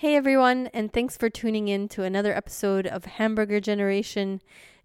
Hey 0.00 0.14
everyone, 0.14 0.68
and 0.68 0.92
thanks 0.92 1.16
for 1.16 1.28
tuning 1.28 1.66
in 1.66 1.88
to 1.88 2.04
another 2.04 2.32
episode 2.32 2.86
of 2.86 3.04
Hamburger 3.04 3.58
Generation 3.58 4.40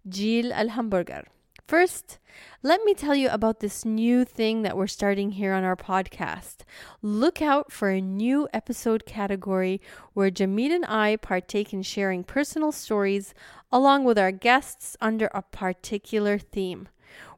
Jil 0.08 0.52
al 0.52 0.70
Hamburger. 0.70 1.22
First, 1.68 2.18
let 2.64 2.82
me 2.82 2.94
tell 2.94 3.14
you 3.14 3.28
about 3.28 3.60
this 3.60 3.84
new 3.84 4.24
thing 4.24 4.62
that 4.62 4.76
we're 4.76 4.88
starting 4.88 5.30
here 5.30 5.52
on 5.52 5.62
our 5.62 5.76
podcast. 5.76 6.62
Look 7.00 7.40
out 7.40 7.70
for 7.70 7.90
a 7.90 8.00
new 8.00 8.48
episode 8.52 9.06
category 9.06 9.80
where 10.14 10.32
Jamil 10.32 10.72
and 10.72 10.84
I 10.84 11.14
partake 11.14 11.72
in 11.72 11.82
sharing 11.82 12.24
personal 12.24 12.72
stories 12.72 13.34
along 13.70 14.02
with 14.02 14.18
our 14.18 14.32
guests 14.32 14.96
under 15.00 15.30
a 15.32 15.42
particular 15.42 16.38
theme. 16.38 16.88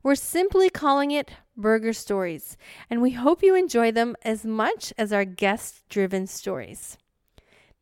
We're 0.02 0.14
simply 0.14 0.70
calling 0.70 1.10
it 1.10 1.30
Burger 1.58 1.92
Stories, 1.92 2.56
and 2.88 3.02
we 3.02 3.10
hope 3.10 3.42
you 3.42 3.54
enjoy 3.54 3.92
them 3.92 4.16
as 4.22 4.46
much 4.46 4.94
as 4.96 5.12
our 5.12 5.26
guest 5.26 5.86
driven 5.90 6.26
stories. 6.26 6.96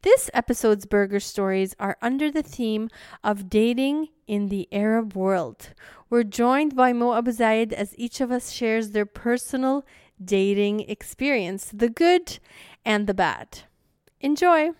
This 0.05 0.29
episode's 0.34 0.84
burger 0.84 1.18
stories 1.18 1.75
are 1.81 1.96
under 2.03 2.31
the 2.31 2.43
theme 2.43 2.90
of 3.25 3.49
dating 3.49 4.08
in 4.26 4.50
the 4.50 4.68
Arab 4.71 5.17
world. 5.17 5.71
We're 6.11 6.25
joined 6.25 6.76
by 6.76 6.93
Mo 6.93 7.14
Abu 7.14 7.31
Zayed 7.31 7.72
as 7.72 7.95
each 7.96 8.21
of 8.21 8.31
us 8.31 8.50
shares 8.50 8.90
their 8.90 9.07
personal 9.07 9.86
dating 10.22 10.81
experience, 10.81 11.71
the 11.72 11.89
good 11.89 12.39
and 12.85 13.07
the 13.07 13.14
bad. 13.14 13.61
Enjoy! 14.21 14.72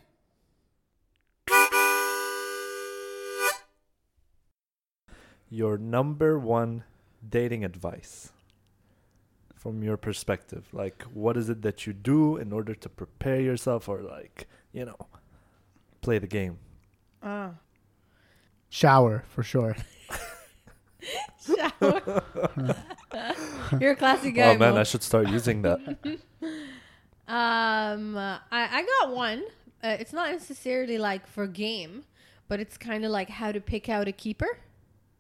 Your 5.49 5.79
number 5.79 6.39
one 6.39 6.85
dating 7.27 7.65
advice 7.65 8.31
from 9.57 9.83
your 9.83 9.97
perspective. 9.97 10.69
Like, 10.75 11.03
what 11.05 11.39
is 11.39 11.49
it 11.49 11.63
that 11.63 11.87
you 11.87 11.95
do 11.95 12.37
in 12.37 12.53
order 12.53 12.75
to 12.75 12.89
prepare 12.91 13.41
yourself 13.41 13.89
or, 13.89 14.03
like, 14.03 14.47
you 14.75 14.85
know, 14.85 14.97
play 16.03 16.19
the 16.19 16.27
game? 16.27 16.59
Ah. 17.23 17.53
Shower 18.69 19.25
for 19.29 19.43
sure. 19.43 19.77
Shower. 21.47 22.23
You're 23.81 23.93
a 23.93 23.97
classy 23.97 24.33
guy. 24.33 24.55
oh, 24.55 24.59
man, 24.59 24.75
Mo. 24.75 24.81
I 24.81 24.83
should 24.85 25.03
start 25.03 25.29
using 25.29 25.63
that. 25.63 25.81
Um, 27.27 28.19
uh, 28.19 28.37
I 28.53 28.81
I 28.81 28.87
got 29.01 29.15
one. 29.15 29.45
Uh, 29.83 29.97
it's 29.99 30.13
not 30.13 30.31
necessarily 30.31 30.99
like 30.99 31.27
for 31.27 31.47
game, 31.47 32.05
but 32.49 32.61
it's 32.61 32.77
kind 32.77 33.03
of 33.03 33.11
like 33.13 33.31
how 33.31 33.51
to 33.51 33.63
pick 33.63 33.89
out 33.89 34.07
a 34.09 34.13
keeper. 34.13 34.59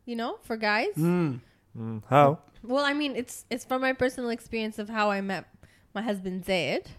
You 0.04 0.16
know, 0.16 0.36
for 0.42 0.58
guys. 0.58 0.94
Mm. 0.98 1.40
Mm, 1.74 2.02
how? 2.10 2.40
Well, 2.62 2.84
I 2.84 2.92
mean, 2.92 3.16
it's 3.16 3.46
it's 3.48 3.64
from 3.64 3.80
my 3.80 3.94
personal 3.94 4.28
experience 4.28 4.78
of 4.78 4.90
how 4.90 5.10
I 5.10 5.22
met 5.22 5.46
my 5.94 6.02
husband 6.02 6.44
Zaid. 6.44 6.90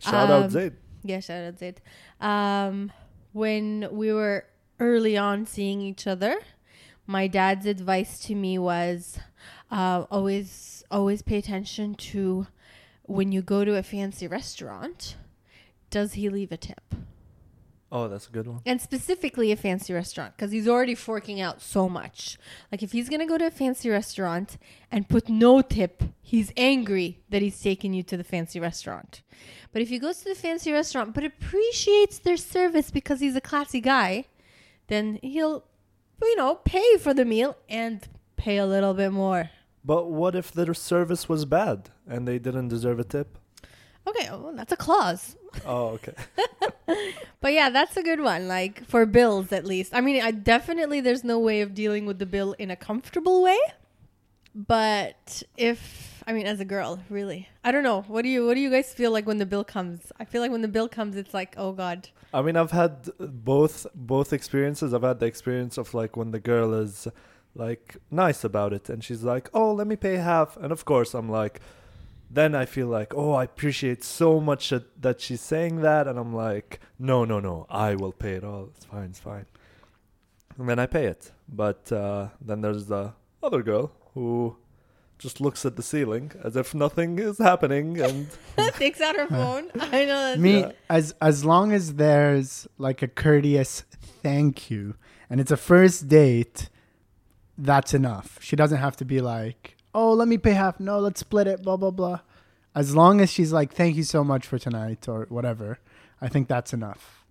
Shout 0.00 0.28
out 0.28 0.42
Um, 0.42 0.50
Zaid. 0.50 0.72
Yeah, 1.04 1.20
shout 1.20 1.44
out 1.44 1.58
Zaid. 1.58 1.80
Um, 2.20 2.90
when 3.32 3.88
we 3.92 4.12
were 4.12 4.46
early 4.80 5.16
on 5.18 5.44
seeing 5.44 5.82
each 5.82 6.06
other, 6.06 6.38
my 7.06 7.26
dad's 7.26 7.66
advice 7.66 8.18
to 8.20 8.34
me 8.34 8.58
was 8.58 9.18
uh, 9.70 10.06
always 10.10 10.82
always 10.90 11.20
pay 11.20 11.36
attention 11.38 11.94
to 11.94 12.46
when 13.02 13.32
you 13.32 13.42
go 13.42 13.64
to 13.64 13.76
a 13.76 13.82
fancy 13.82 14.26
restaurant. 14.26 15.16
Does 15.90 16.14
he 16.14 16.30
leave 16.30 16.50
a 16.50 16.56
tip? 16.56 16.94
Oh, 17.96 18.08
that's 18.08 18.26
a 18.26 18.30
good 18.32 18.48
one. 18.48 18.60
and 18.66 18.80
specifically 18.80 19.52
a 19.52 19.56
fancy 19.56 19.92
restaurant 19.94 20.34
because 20.36 20.50
he's 20.50 20.66
already 20.66 20.96
forking 20.96 21.40
out 21.40 21.62
so 21.62 21.88
much. 21.88 22.36
Like 22.72 22.82
if 22.82 22.90
he's 22.90 23.08
gonna 23.08 23.24
go 23.24 23.38
to 23.38 23.46
a 23.46 23.50
fancy 23.52 23.88
restaurant 23.88 24.58
and 24.90 25.08
put 25.08 25.28
no 25.28 25.62
tip, 25.62 26.02
he's 26.20 26.52
angry 26.56 27.22
that 27.30 27.40
he's 27.40 27.60
taking 27.60 27.94
you 27.94 28.02
to 28.02 28.16
the 28.16 28.24
fancy 28.24 28.58
restaurant. 28.58 29.22
But 29.72 29.80
if 29.80 29.88
he 29.90 30.00
goes 30.00 30.18
to 30.18 30.24
the 30.24 30.34
fancy 30.34 30.72
restaurant 30.72 31.14
but 31.14 31.22
appreciates 31.24 32.18
their 32.18 32.36
service 32.36 32.90
because 32.90 33.20
he's 33.20 33.36
a 33.36 33.40
classy 33.40 33.80
guy, 33.80 34.24
then 34.88 35.20
he'll, 35.22 35.64
you 36.20 36.36
know, 36.36 36.56
pay 36.56 36.96
for 36.98 37.14
the 37.14 37.24
meal 37.24 37.56
and 37.68 38.08
pay 38.36 38.56
a 38.58 38.66
little 38.66 38.94
bit 38.94 39.12
more. 39.12 39.50
But 39.84 40.10
what 40.10 40.34
if 40.34 40.50
their 40.50 40.74
service 40.74 41.28
was 41.28 41.44
bad 41.44 41.90
and 42.08 42.26
they 42.26 42.40
didn't 42.40 42.68
deserve 42.68 42.98
a 42.98 43.04
tip? 43.04 43.38
Okay, 44.06 44.26
well, 44.30 44.52
that's 44.56 44.72
a 44.72 44.76
clause. 44.76 45.36
Oh, 45.66 45.98
okay. 45.98 46.14
But 47.44 47.52
yeah, 47.52 47.68
that's 47.68 47.94
a 47.98 48.02
good 48.02 48.20
one. 48.20 48.48
Like 48.48 48.86
for 48.86 49.04
bills, 49.04 49.52
at 49.52 49.66
least. 49.66 49.94
I 49.94 50.00
mean, 50.00 50.22
I 50.22 50.30
definitely 50.30 51.02
there's 51.02 51.24
no 51.24 51.38
way 51.38 51.60
of 51.60 51.74
dealing 51.74 52.06
with 52.06 52.18
the 52.18 52.24
bill 52.24 52.54
in 52.58 52.70
a 52.70 52.76
comfortable 52.76 53.42
way. 53.42 53.58
But 54.54 55.42
if 55.58 56.22
I 56.26 56.32
mean, 56.32 56.46
as 56.46 56.60
a 56.60 56.64
girl, 56.64 57.00
really, 57.10 57.50
I 57.62 57.70
don't 57.70 57.82
know. 57.82 58.00
What 58.08 58.22
do 58.22 58.30
you 58.30 58.46
What 58.46 58.54
do 58.54 58.60
you 58.60 58.70
guys 58.70 58.94
feel 58.94 59.10
like 59.10 59.26
when 59.26 59.36
the 59.36 59.44
bill 59.44 59.62
comes? 59.62 60.10
I 60.18 60.24
feel 60.24 60.40
like 60.40 60.52
when 60.52 60.62
the 60.62 60.68
bill 60.68 60.88
comes, 60.88 61.16
it's 61.16 61.34
like, 61.34 61.54
oh 61.58 61.72
god. 61.72 62.08
I 62.32 62.40
mean, 62.40 62.56
I've 62.56 62.70
had 62.70 63.10
both 63.18 63.86
both 63.94 64.32
experiences. 64.32 64.94
I've 64.94 65.02
had 65.02 65.20
the 65.20 65.26
experience 65.26 65.76
of 65.76 65.92
like 65.92 66.16
when 66.16 66.30
the 66.30 66.40
girl 66.40 66.72
is 66.72 67.08
like 67.54 67.98
nice 68.10 68.42
about 68.42 68.72
it 68.72 68.88
and 68.88 69.04
she's 69.04 69.22
like, 69.22 69.50
"Oh, 69.52 69.70
let 69.72 69.86
me 69.86 69.96
pay 69.96 70.16
half." 70.16 70.56
And 70.56 70.72
of 70.72 70.86
course, 70.86 71.12
I'm 71.12 71.28
like 71.28 71.60
then 72.34 72.54
I 72.54 72.64
feel 72.66 72.86
like, 72.88 73.14
"Oh, 73.14 73.32
I 73.32 73.44
appreciate 73.44 74.02
so 74.04 74.40
much 74.40 74.70
that, 74.70 75.00
that 75.02 75.20
she's 75.20 75.40
saying 75.40 75.80
that." 75.82 76.06
And 76.08 76.18
I'm 76.18 76.34
like, 76.34 76.80
"No, 76.98 77.24
no, 77.24 77.40
no. 77.40 77.66
I 77.70 77.94
will 77.94 78.12
pay 78.12 78.32
it 78.32 78.44
all. 78.44 78.68
It's 78.74 78.84
fine. 78.84 79.04
It's 79.10 79.20
fine." 79.20 79.46
And 80.58 80.68
then 80.68 80.78
I 80.78 80.86
pay 80.86 81.06
it. 81.06 81.32
But 81.48 81.90
uh, 81.92 82.28
then 82.40 82.60
there's 82.60 82.86
the 82.86 83.12
other 83.42 83.62
girl 83.62 83.92
who 84.14 84.56
just 85.18 85.40
looks 85.40 85.64
at 85.64 85.76
the 85.76 85.82
ceiling 85.82 86.32
as 86.42 86.56
if 86.56 86.74
nothing 86.74 87.18
is 87.18 87.38
happening 87.38 88.00
and 88.00 88.28
Takes 88.74 89.00
out 89.00 89.16
her 89.16 89.26
phone. 89.28 89.70
I 89.80 90.04
know. 90.04 90.20
That's 90.28 90.40
Me 90.40 90.60
Yeah. 90.60 90.72
as 90.90 91.14
as 91.20 91.44
long 91.44 91.72
as 91.72 91.94
there's 91.94 92.66
like 92.78 93.00
a 93.02 93.08
courteous 93.08 93.84
thank 94.22 94.70
you 94.70 94.94
and 95.30 95.40
it's 95.40 95.50
a 95.52 95.56
first 95.56 96.08
date, 96.08 96.68
that's 97.56 97.94
enough. 97.94 98.38
She 98.40 98.56
doesn't 98.56 98.78
have 98.78 98.96
to 98.96 99.04
be 99.04 99.20
like, 99.20 99.73
"Oh, 99.94 100.12
let 100.12 100.28
me 100.28 100.38
pay 100.38 100.52
half." 100.52 100.80
No, 100.80 100.98
let's 100.98 101.20
split 101.20 101.46
it, 101.46 101.62
blah 101.62 101.76
blah 101.76 101.90
blah. 101.90 102.20
As 102.74 102.94
long 102.94 103.20
as 103.20 103.30
she's 103.30 103.52
like, 103.52 103.72
"Thank 103.72 103.96
you 103.96 104.02
so 104.02 104.24
much 104.24 104.46
for 104.46 104.58
tonight" 104.58 105.08
or 105.08 105.26
whatever, 105.28 105.78
I 106.20 106.28
think 106.28 106.48
that's 106.48 106.72
enough. 106.72 107.24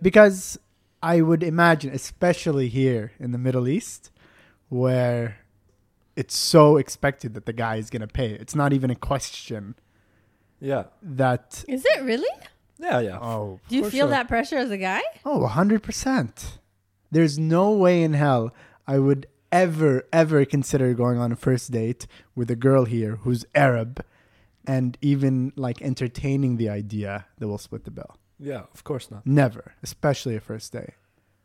Because 0.00 0.58
I 1.02 1.20
would 1.20 1.42
imagine, 1.42 1.92
especially 1.92 2.68
here 2.68 3.12
in 3.18 3.32
the 3.32 3.38
Middle 3.38 3.68
East, 3.68 4.10
where 4.68 5.38
it's 6.16 6.36
so 6.36 6.76
expected 6.76 7.34
that 7.34 7.46
the 7.46 7.52
guy 7.52 7.76
is 7.76 7.90
going 7.90 8.00
to 8.00 8.08
pay. 8.08 8.32
It's 8.32 8.54
not 8.54 8.72
even 8.72 8.90
a 8.90 8.96
question 8.96 9.76
yeah. 10.60 10.84
that 11.02 11.64
Is 11.68 11.84
it 11.84 12.02
really? 12.02 12.28
Yeah, 12.78 13.00
yeah. 13.00 13.18
oh, 13.20 13.60
Do 13.68 13.76
you 13.76 13.82
feel 13.82 14.06
sure. 14.06 14.08
that 14.08 14.28
pressure 14.28 14.56
as 14.56 14.70
a 14.70 14.78
guy? 14.78 15.00
Oh, 15.24 15.48
100%. 15.48 16.58
There's 17.10 17.38
no 17.38 17.72
way 17.72 18.02
in 18.02 18.14
hell 18.14 18.52
I 18.86 18.98
would 18.98 19.26
ever, 19.52 20.04
ever 20.12 20.44
consider 20.44 20.94
going 20.94 21.18
on 21.18 21.32
a 21.32 21.36
first 21.36 21.70
date 21.70 22.06
with 22.34 22.50
a 22.50 22.56
girl 22.56 22.84
here 22.84 23.16
who's 23.16 23.44
Arab 23.54 24.04
and 24.66 24.98
even 25.00 25.52
like 25.56 25.80
entertaining 25.82 26.56
the 26.56 26.68
idea 26.68 27.26
that 27.38 27.48
we'll 27.48 27.58
split 27.58 27.84
the 27.84 27.90
bill. 27.90 28.16
Yeah, 28.38 28.62
of 28.74 28.84
course 28.84 29.10
not. 29.10 29.26
Never, 29.26 29.72
especially 29.82 30.36
a 30.36 30.40
first 30.40 30.72
date. 30.72 30.94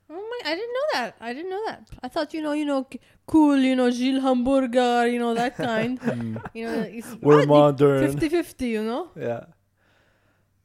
Oh 0.09 0.13
my! 0.15 0.51
I 0.51 0.55
didn't 0.55 0.73
know 0.73 0.89
that. 0.93 1.15
I 1.19 1.33
didn't 1.33 1.49
know 1.49 1.65
that. 1.65 1.89
I 2.03 2.07
thought 2.07 2.33
you 2.33 2.41
know, 2.41 2.51
you 2.51 2.65
know, 2.65 2.87
cool, 3.25 3.57
you 3.57 3.75
know, 3.75 3.89
Jil 3.89 4.21
Hamburger, 4.21 5.07
you 5.07 5.17
know 5.17 5.33
that 5.33 5.55
kind. 5.69 5.97
Hmm. 5.99 6.37
you 6.53 6.65
know, 6.67 6.81
it's, 6.81 7.15
We're 7.21 7.45
modern. 7.45 8.13
50-50, 8.15 8.61
you 8.69 8.83
know. 8.83 9.09
Yeah. 9.15 9.45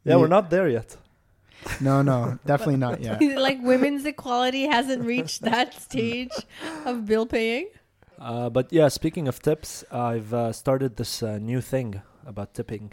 Yeah, 0.05 0.17
we're 0.17 0.27
not 0.27 0.49
there 0.51 0.69
yet. 0.69 0.97
No, 1.81 2.03
no, 2.03 2.39
definitely 2.47 2.77
not 2.77 3.01
yet. 3.09 3.21
like 3.39 3.59
women's 3.63 4.05
equality 4.05 4.67
hasn't 4.67 5.05
reached 5.05 5.43
that 5.43 5.75
stage 5.75 6.33
of 6.85 7.07
bill 7.07 7.27
paying. 7.27 7.69
Uh, 8.19 8.51
but 8.51 8.73
yeah, 8.73 8.89
speaking 8.89 9.29
of 9.29 9.41
tips, 9.41 9.85
I've 9.93 10.35
uh, 10.35 10.53
started 10.53 10.97
this 10.97 11.23
uh, 11.23 11.39
new 11.39 11.61
thing 11.61 12.03
about 12.27 12.55
tipping. 12.55 12.93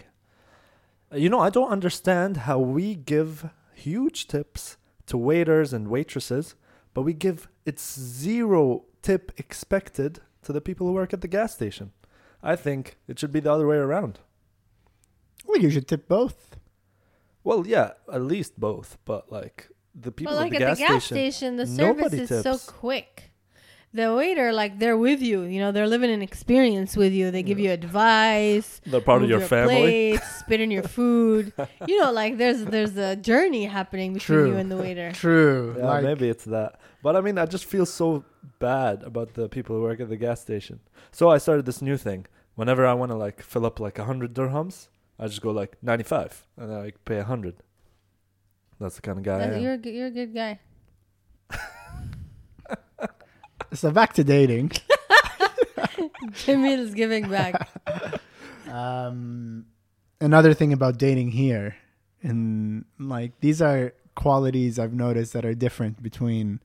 Uh, 1.11 1.17
you 1.17 1.29
know, 1.29 1.39
I 1.39 1.49
don't 1.49 1.69
understand 1.69 2.37
how 2.37 2.59
we 2.59 2.95
give 2.95 3.49
huge 3.73 4.27
tips 4.27 4.77
to 5.07 5.17
waiters 5.17 5.73
and 5.73 5.87
waitresses, 5.87 6.55
but 6.93 7.01
we 7.01 7.13
give 7.13 7.47
it's 7.65 7.99
zero 7.99 8.85
tip 9.01 9.31
expected 9.37 10.19
to 10.43 10.53
the 10.53 10.61
people 10.61 10.87
who 10.87 10.93
work 10.93 11.13
at 11.13 11.21
the 11.21 11.27
gas 11.27 11.53
station. 11.53 11.91
I 12.43 12.55
think 12.55 12.97
it 13.07 13.17
should 13.17 13.31
be 13.31 13.39
the 13.39 13.51
other 13.51 13.65
way 13.67 13.77
around. 13.77 14.19
Well, 15.47 15.59
you 15.59 15.71
should 15.71 15.87
tip 15.87 16.07
both. 16.07 16.55
Well, 17.45 17.65
yeah, 17.65 17.91
at 18.11 18.21
least 18.23 18.59
both, 18.59 18.97
but 19.05 19.31
like 19.31 19.69
the 19.93 20.11
people 20.11 20.33
but 20.33 20.39
like 20.41 20.53
at 20.55 20.59
the 20.59 20.65
at 20.65 20.67
gas 20.67 20.77
the 20.79 20.83
gas 20.93 21.03
station, 21.05 21.31
station, 21.31 21.55
the 21.55 21.65
service 21.67 21.77
nobody 22.03 22.19
is 22.23 22.29
so 22.29 22.41
tips. 22.53 22.65
quick. 22.65 23.31
The 23.93 24.13
waiter, 24.13 24.51
like 24.51 24.77
they're 24.79 24.97
with 24.97 25.21
you. 25.21 25.43
You 25.43 25.61
know, 25.61 25.71
they're 25.71 25.87
living 25.87 26.11
an 26.11 26.21
experience 26.21 26.97
with 26.97 27.13
you. 27.13 27.31
They 27.31 27.43
give 27.43 27.59
Yeah. 27.59 27.67
you 27.69 27.71
advice. 27.73 28.81
they're 28.85 28.99
part 28.99 29.21
of 29.23 29.29
move 29.29 29.39
your 29.39 29.47
family. 29.47 30.17
Plates, 30.17 30.27
spit 30.39 30.59
in 30.59 30.69
your 30.69 30.83
food. 30.97 31.53
you 31.87 31.97
know, 32.01 32.11
like 32.11 32.37
there's 32.37 32.65
there's 32.75 32.97
a 32.97 33.15
journey 33.15 33.63
happening 33.65 34.11
between 34.13 34.37
True. 34.39 34.49
you 34.51 34.57
and 34.57 34.69
the 34.69 34.75
waiter. 34.75 35.11
True. 35.25 35.75
Yeah, 35.77 35.85
like, 35.85 36.03
maybe 36.03 36.27
it's 36.27 36.43
that. 36.45 36.81
But 37.01 37.15
I 37.15 37.21
mean, 37.21 37.37
I 37.37 37.45
just 37.45 37.63
feel 37.65 37.85
so 37.85 38.25
bad 38.59 39.03
about 39.03 39.35
the 39.35 39.47
people 39.47 39.77
who 39.77 39.83
work 39.83 40.01
at 40.01 40.09
the 40.09 40.17
gas 40.17 40.41
station. 40.41 40.79
So 41.11 41.29
I 41.29 41.37
started 41.37 41.65
this 41.65 41.81
new 41.81 41.95
thing. 41.95 42.25
Whenever 42.55 42.85
I 42.85 42.93
want 42.95 43.11
to 43.11 43.15
like 43.17 43.41
fill 43.41 43.65
up 43.65 43.79
like 43.79 43.97
a 43.97 44.03
hundred 44.05 44.33
dirhams, 44.33 44.89
I 45.19 45.27
just 45.27 45.41
go 45.41 45.51
like 45.51 45.77
ninety 45.81 46.03
five, 46.03 46.45
and 46.57 46.69
then 46.69 46.77
I 46.77 46.91
pay 47.05 47.17
a 47.19 47.23
hundred. 47.23 47.55
That's 48.79 48.95
the 48.97 49.01
kind 49.01 49.17
of 49.17 49.23
guy. 49.23 49.39
I 49.39 49.43
am. 49.43 49.61
you're 49.61 49.73
a 49.73 49.77
good- 49.77 49.93
you're 49.93 50.07
a 50.07 50.11
good 50.11 50.33
guy. 50.33 50.59
So 53.73 53.91
back 53.91 54.13
to 54.13 54.23
dating. 54.23 54.71
Jimmy 56.31 56.73
is 56.73 56.93
giving 56.93 57.29
back. 57.29 57.67
Um, 58.71 59.65
another 60.21 60.53
thing 60.53 60.71
about 60.71 60.97
dating 60.97 61.31
here, 61.31 61.75
and 62.23 62.85
like 62.97 63.37
these 63.41 63.61
are 63.61 63.93
qualities 64.15 64.79
I've 64.79 64.93
noticed 64.93 65.33
that 65.33 65.43
are 65.45 65.53
different 65.53 66.01
between, 66.01 66.61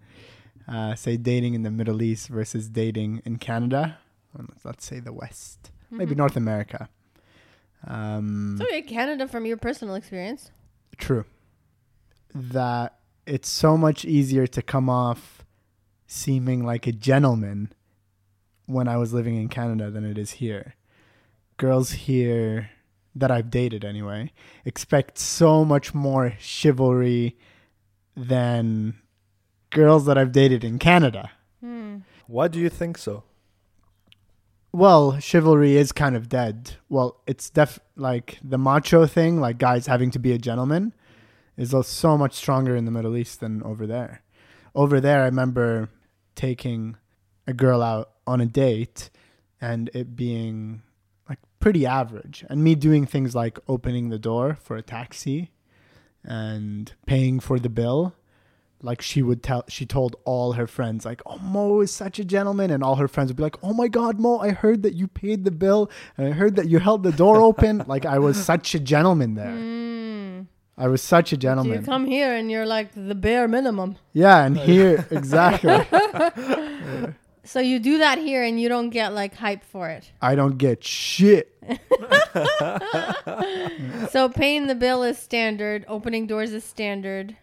uh, 0.68 0.94
say, 0.94 1.16
dating 1.16 1.54
in 1.54 1.62
the 1.62 1.70
Middle 1.70 2.00
East 2.00 2.28
versus 2.28 2.68
dating 2.68 3.22
in 3.24 3.38
Canada. 3.38 3.98
Or 4.38 4.44
Let's 4.62 4.84
say 4.84 5.00
the 5.00 5.12
West, 5.12 5.72
maybe 5.90 6.14
Mhm. 6.14 6.18
North 6.18 6.36
America. 6.36 6.88
Um, 7.86 8.56
So 8.58 8.66
yeah, 8.68 8.80
Canada 8.80 9.26
from 9.26 9.46
your 9.46 9.56
personal 9.56 9.94
experience. 9.94 10.50
True. 10.96 11.24
That 12.34 12.98
it's 13.26 13.48
so 13.48 13.76
much 13.76 14.04
easier 14.04 14.46
to 14.48 14.62
come 14.62 14.88
off 14.88 15.44
seeming 16.06 16.64
like 16.64 16.86
a 16.86 16.92
gentleman 16.92 17.72
when 18.66 18.88
I 18.88 18.96
was 18.96 19.12
living 19.12 19.36
in 19.36 19.48
Canada 19.48 19.90
than 19.90 20.04
it 20.04 20.18
is 20.18 20.32
here. 20.32 20.74
Girls 21.56 21.92
here 21.92 22.70
that 23.14 23.30
I've 23.30 23.50
dated 23.50 23.84
anyway 23.84 24.30
expect 24.64 25.18
so 25.18 25.64
much 25.64 25.92
more 25.94 26.34
chivalry 26.38 27.36
than 28.16 28.94
girls 29.70 30.06
that 30.06 30.16
I've 30.16 30.32
dated 30.32 30.62
in 30.64 30.78
Canada. 30.78 31.30
Hmm. 31.60 31.98
Why 32.26 32.48
do 32.48 32.58
you 32.58 32.68
think 32.68 32.98
so? 32.98 33.24
Well, 34.72 35.18
chivalry 35.18 35.76
is 35.76 35.90
kind 35.90 36.14
of 36.14 36.28
dead. 36.28 36.76
Well, 36.88 37.20
it's 37.26 37.50
def 37.50 37.80
like 37.96 38.38
the 38.42 38.58
macho 38.58 39.06
thing, 39.06 39.40
like 39.40 39.58
guys 39.58 39.86
having 39.86 40.10
to 40.12 40.18
be 40.18 40.32
a 40.32 40.38
gentleman, 40.38 40.94
is 41.56 41.74
so 41.86 42.16
much 42.16 42.34
stronger 42.34 42.76
in 42.76 42.84
the 42.84 42.92
Middle 42.92 43.16
East 43.16 43.40
than 43.40 43.62
over 43.64 43.86
there. 43.86 44.22
Over 44.74 45.00
there, 45.00 45.22
I 45.22 45.26
remember 45.26 45.88
taking 46.36 46.96
a 47.46 47.52
girl 47.52 47.82
out 47.82 48.10
on 48.26 48.40
a 48.40 48.46
date 48.46 49.10
and 49.60 49.90
it 49.92 50.14
being 50.14 50.82
like 51.28 51.40
pretty 51.58 51.84
average, 51.84 52.44
and 52.48 52.62
me 52.62 52.74
doing 52.76 53.06
things 53.06 53.34
like 53.34 53.58
opening 53.68 54.08
the 54.08 54.18
door 54.18 54.56
for 54.62 54.76
a 54.76 54.82
taxi 54.82 55.50
and 56.24 56.92
paying 57.06 57.40
for 57.40 57.58
the 57.58 57.68
bill 57.68 58.14
like 58.82 59.02
she 59.02 59.22
would 59.22 59.42
tell 59.42 59.64
she 59.68 59.84
told 59.84 60.16
all 60.24 60.52
her 60.52 60.66
friends 60.66 61.04
like 61.04 61.20
oh 61.26 61.38
mo 61.38 61.80
is 61.80 61.90
such 61.92 62.18
a 62.18 62.24
gentleman 62.24 62.70
and 62.70 62.82
all 62.82 62.96
her 62.96 63.08
friends 63.08 63.28
would 63.28 63.36
be 63.36 63.42
like 63.42 63.56
oh 63.62 63.72
my 63.74 63.88
god 63.88 64.18
mo 64.18 64.38
i 64.38 64.50
heard 64.50 64.82
that 64.82 64.94
you 64.94 65.06
paid 65.06 65.44
the 65.44 65.50
bill 65.50 65.90
and 66.16 66.26
i 66.26 66.30
heard 66.30 66.56
that 66.56 66.68
you 66.68 66.78
held 66.78 67.02
the 67.02 67.12
door 67.12 67.40
open 67.40 67.84
like 67.86 68.06
i 68.06 68.18
was 68.18 68.42
such 68.42 68.74
a 68.74 68.80
gentleman 68.80 69.34
there 69.34 69.50
Hmm. 69.54 70.42
i 70.78 70.88
was 70.88 71.02
such 71.02 71.32
a 71.32 71.40
So 71.40 71.62
you 71.64 71.80
come 71.82 72.06
here 72.06 72.32
and 72.34 72.50
you're 72.50 72.64
like 72.66 72.92
the 72.94 73.14
bare 73.14 73.46
minimum. 73.48 73.96
yeah 74.14 74.44
and 74.44 74.56
here 74.56 75.06
exactly 75.10 75.86
So 77.42 77.58
you 77.58 77.80
do 77.80 77.98
that 77.98 78.18
here 78.18 78.44
and 78.44 78.60
you 78.60 78.68
don't 78.68 78.90
get 78.90 79.12
like 79.12 79.34
hype 79.34 79.64
for 79.64 79.88
it. 79.90 80.10
i 80.22 80.34
don't 80.34 80.56
get 80.58 80.84
shit 80.84 81.46
So 84.10 84.28
paying 84.28 84.66
the 84.66 84.74
bill 84.74 85.02
is 85.02 85.18
standard, 85.18 85.84
opening 85.88 86.26
doors 86.26 86.52
is 86.52 86.64
standard. 86.64 87.36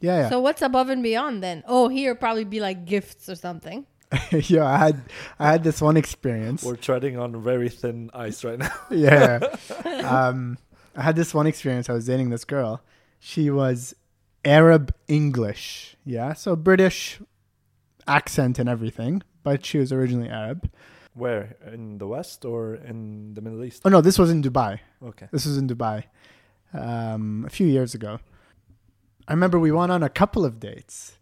Yeah 0.00 0.16
yeah 0.22 0.28
So 0.28 0.40
what's 0.40 0.62
above 0.62 0.88
and 0.90 1.02
beyond 1.02 1.42
then? 1.42 1.62
Oh, 1.66 1.88
here 1.88 2.14
probably 2.14 2.44
be 2.44 2.60
like 2.60 2.84
gifts 2.84 3.28
or 3.28 3.34
something. 3.34 3.86
yeah 4.30 4.64
i 4.64 4.76
had 4.76 4.96
i 5.40 5.50
had 5.50 5.64
this 5.64 5.80
one 5.80 5.96
experience 5.96 6.62
We're 6.62 6.76
treading 6.76 7.18
on 7.18 7.42
very 7.42 7.68
thin 7.68 8.10
ice 8.14 8.44
right 8.44 8.58
now. 8.58 8.72
yeah. 8.90 9.40
Um, 10.04 10.58
I 10.94 11.02
had 11.02 11.16
this 11.16 11.34
one 11.34 11.46
experience. 11.46 11.88
I 11.90 11.94
was 11.94 12.06
dating 12.06 12.28
this 12.30 12.44
girl. 12.44 12.82
She 13.18 13.50
was 13.50 13.94
Arab 14.44 14.94
English. 15.08 15.96
Yeah. 16.04 16.34
So 16.34 16.54
British 16.54 17.18
accent 18.06 18.58
and 18.60 18.68
everything, 18.68 19.22
but 19.42 19.64
she 19.64 19.78
was 19.78 19.90
originally 19.92 20.28
Arab. 20.28 20.70
Where? 21.14 21.56
In 21.72 21.98
the 21.98 22.06
West 22.06 22.44
or 22.44 22.74
in 22.74 23.34
the 23.34 23.40
Middle 23.40 23.64
East? 23.64 23.82
Oh, 23.84 23.88
no, 23.88 24.00
this 24.00 24.18
was 24.18 24.30
in 24.30 24.42
Dubai. 24.42 24.78
Okay. 25.02 25.26
This 25.32 25.46
was 25.46 25.56
in 25.56 25.66
Dubai 25.68 26.04
um, 26.74 27.44
a 27.46 27.50
few 27.50 27.66
years 27.66 27.94
ago. 27.94 28.20
I 29.26 29.32
remember 29.32 29.58
we 29.58 29.72
went 29.72 29.90
on 29.90 30.02
a 30.02 30.08
couple 30.08 30.44
of 30.44 30.60
dates. 30.60 31.18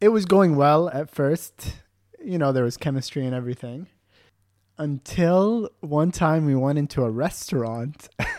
It 0.00 0.08
was 0.08 0.24
going 0.24 0.56
well 0.56 0.88
at 0.88 1.10
first. 1.10 1.76
You 2.24 2.38
know, 2.38 2.52
there 2.52 2.64
was 2.64 2.76
chemistry 2.76 3.26
and 3.26 3.34
everything. 3.34 3.88
Until 4.78 5.70
one 5.80 6.10
time 6.10 6.46
we 6.46 6.54
went 6.54 6.78
into 6.78 7.02
a 7.02 7.10
restaurant. 7.10 8.08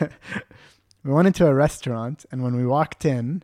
we 1.03 1.11
went 1.11 1.27
into 1.27 1.45
a 1.45 1.53
restaurant, 1.53 2.25
and 2.31 2.41
when 2.43 2.55
we 2.55 2.65
walked 2.65 3.05
in, 3.05 3.43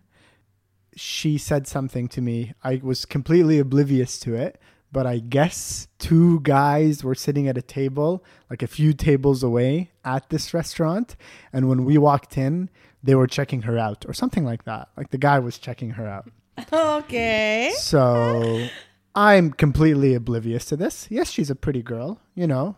she 0.96 1.38
said 1.38 1.68
something 1.68 2.08
to 2.10 2.22
me. 2.22 2.54
I 2.64 2.80
was 2.82 3.06
completely 3.06 3.60
oblivious 3.60 4.18
to 4.22 4.34
it, 4.34 4.60
but 4.92 5.06
I 5.06 5.20
guess 5.20 5.88
two 6.00 6.40
guys 6.40 7.04
were 7.04 7.16
sitting 7.16 7.48
at 7.48 7.58
a 7.58 7.62
table, 7.62 8.24
like 8.50 8.64
a 8.64 8.68
few 8.68 8.94
tables 8.94 9.44
away 9.44 9.92
at 10.06 10.30
this 10.30 10.54
restaurant. 10.54 11.18
And 11.52 11.68
when 11.68 11.84
we 11.84 11.98
walked 11.98 12.38
in, 12.38 12.70
they 13.06 13.14
were 13.14 13.28
checking 13.28 13.62
her 13.62 13.78
out 13.78 14.04
or 14.08 14.14
something 14.14 14.44
like 14.44 14.64
that. 14.64 14.90
Like 14.98 15.12
the 15.12 15.20
guy 15.20 15.38
was 15.38 15.60
checking 15.60 15.92
her 15.92 16.08
out. 16.08 16.30
Okay. 16.74 17.72
So 17.78 18.68
I'm 19.14 19.52
completely 19.52 20.16
oblivious 20.16 20.66
to 20.66 20.76
this. 20.76 21.08
Yes, 21.12 21.30
she's 21.30 21.52
a 21.52 21.56
pretty 21.56 21.84
girl. 21.84 22.20
You 22.34 22.48
know, 22.48 22.78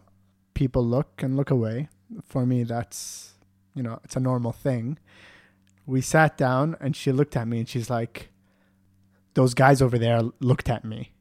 people 0.54 0.86
look 0.86 1.24
and 1.24 1.38
look 1.38 1.50
away. 1.50 1.88
For 2.26 2.46
me, 2.46 2.64
that's, 2.64 3.34
you 3.74 3.84
know, 3.84 4.00
it's 4.04 4.18
a 4.18 4.20
normal 4.20 4.52
thing. 4.52 4.98
We 5.86 6.02
sat 6.02 6.38
down 6.38 6.76
and 6.82 6.94
she 6.96 7.14
looked 7.14 7.38
at 7.38 7.48
me 7.48 7.60
and 7.60 7.70
she's 7.70 7.90
like, 7.90 8.30
those 9.34 9.54
guys 9.54 9.82
over 9.82 9.98
there 9.98 10.22
looked 10.42 10.70
at 10.70 10.84
me. 10.84 11.12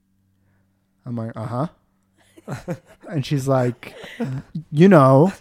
I'm 1.04 1.14
like, 1.14 1.36
uh 1.36 1.68
huh. 2.46 2.74
and 3.08 3.24
she's 3.24 3.46
like, 3.46 3.94
you 4.72 4.88
know, 4.88 5.32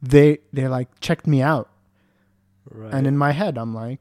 they 0.00 0.38
they 0.52 0.68
like 0.68 0.88
checked 1.00 1.26
me 1.26 1.42
out. 1.42 1.68
Right. 2.70 2.92
And 2.94 3.06
in 3.06 3.16
my 3.18 3.32
head, 3.32 3.58
I'm 3.58 3.74
like, 3.74 4.00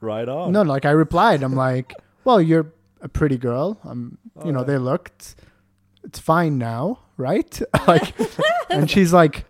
right 0.00 0.28
on. 0.28 0.52
no, 0.52 0.62
like 0.62 0.84
I 0.84 0.90
replied, 0.90 1.42
I'm 1.42 1.54
like, 1.54 1.92
well, 2.24 2.40
you're 2.40 2.72
a 3.00 3.08
pretty 3.08 3.36
girl. 3.38 3.78
I'm, 3.84 4.18
you 4.44 4.52
know, 4.52 4.58
oh, 4.58 4.62
Alright. 4.62 4.66
they 4.66 4.78
looked. 4.78 5.34
It's 6.04 6.18
fine 6.18 6.58
now, 6.58 7.00
right? 7.16 7.60
like, 7.86 8.14
and 8.70 8.90
she's 8.90 9.12
like, 9.12 9.44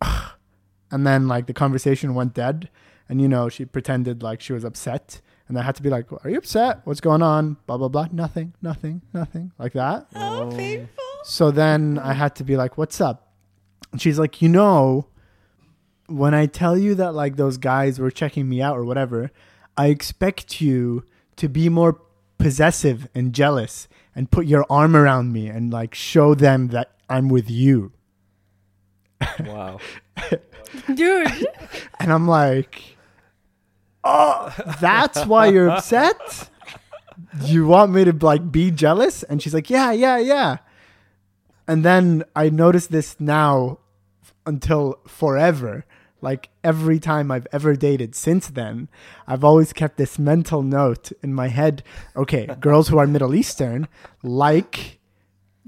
and 0.90 1.06
then 1.06 1.28
like 1.28 1.46
the 1.46 1.52
conversation 1.54 2.14
went 2.14 2.34
dead, 2.34 2.68
and 3.08 3.20
you 3.20 3.28
know 3.28 3.48
she 3.48 3.64
pretended 3.64 4.22
like 4.22 4.40
she 4.40 4.52
was 4.52 4.64
upset, 4.64 5.20
and 5.48 5.58
I 5.58 5.62
had 5.62 5.74
to 5.76 5.82
be 5.82 5.90
like, 5.90 6.06
are 6.24 6.30
you 6.30 6.38
upset? 6.38 6.80
What's 6.84 7.00
going 7.00 7.22
on? 7.22 7.56
Blah 7.66 7.78
blah 7.78 7.88
blah. 7.88 8.08
Nothing, 8.12 8.54
nothing, 8.62 9.02
nothing, 9.12 9.52
like 9.58 9.72
that. 9.74 10.06
Oh, 10.14 10.50
Oh. 10.50 10.56
painful. 10.56 10.88
So 11.24 11.50
then 11.50 11.98
I 11.98 12.12
had 12.12 12.36
to 12.36 12.44
be 12.44 12.56
like, 12.56 12.78
"What's 12.78 13.00
up?" 13.00 13.32
And 13.92 14.00
she's 14.00 14.18
like, 14.18 14.40
"You 14.40 14.48
know, 14.48 15.08
when 16.08 16.34
I 16.34 16.46
tell 16.46 16.76
you 16.76 16.94
that 16.96 17.14
like 17.14 17.36
those 17.36 17.56
guys 17.56 17.98
were 18.00 18.10
checking 18.10 18.48
me 18.48 18.60
out 18.60 18.76
or 18.76 18.84
whatever, 18.84 19.30
I 19.76 19.86
expect 19.88 20.60
you 20.60 21.04
to 21.36 21.48
be 21.48 21.68
more 21.68 22.00
possessive 22.38 23.08
and 23.14 23.32
jealous 23.32 23.88
and 24.14 24.30
put 24.30 24.46
your 24.46 24.64
arm 24.68 24.96
around 24.96 25.32
me 25.32 25.46
and 25.48 25.72
like 25.72 25.94
show 25.94 26.34
them 26.34 26.68
that 26.68 26.92
I'm 27.08 27.28
with 27.28 27.48
you." 27.50 27.92
Wow. 29.44 29.78
Dude. 30.94 31.46
And 32.00 32.12
I'm 32.12 32.28
like, 32.28 32.96
"Oh, 34.04 34.54
that's 34.80 35.26
why 35.26 35.46
you're 35.48 35.68
upset? 35.70 36.48
You 37.42 37.66
want 37.66 37.92
me 37.92 38.04
to 38.04 38.12
like 38.12 38.52
be 38.52 38.70
jealous?" 38.70 39.22
And 39.24 39.42
she's 39.42 39.52
like, 39.52 39.68
"Yeah, 39.68 39.90
yeah, 39.92 40.18
yeah." 40.18 40.58
And 41.66 41.84
then 41.84 42.22
I 42.36 42.48
noticed 42.50 42.92
this 42.92 43.16
now 43.18 43.78
f- 44.22 44.32
until 44.46 45.00
forever. 45.08 45.84
Like 46.20 46.48
every 46.64 46.98
time 46.98 47.30
I've 47.30 47.46
ever 47.52 47.76
dated 47.76 48.14
since 48.14 48.48
then, 48.48 48.88
I've 49.26 49.44
always 49.44 49.72
kept 49.72 49.96
this 49.96 50.18
mental 50.18 50.62
note 50.62 51.12
in 51.22 51.32
my 51.34 51.48
head. 51.48 51.82
Okay, 52.16 52.46
girls 52.60 52.88
who 52.88 52.98
are 52.98 53.06
Middle 53.06 53.34
Eastern 53.34 53.88
like 54.22 54.98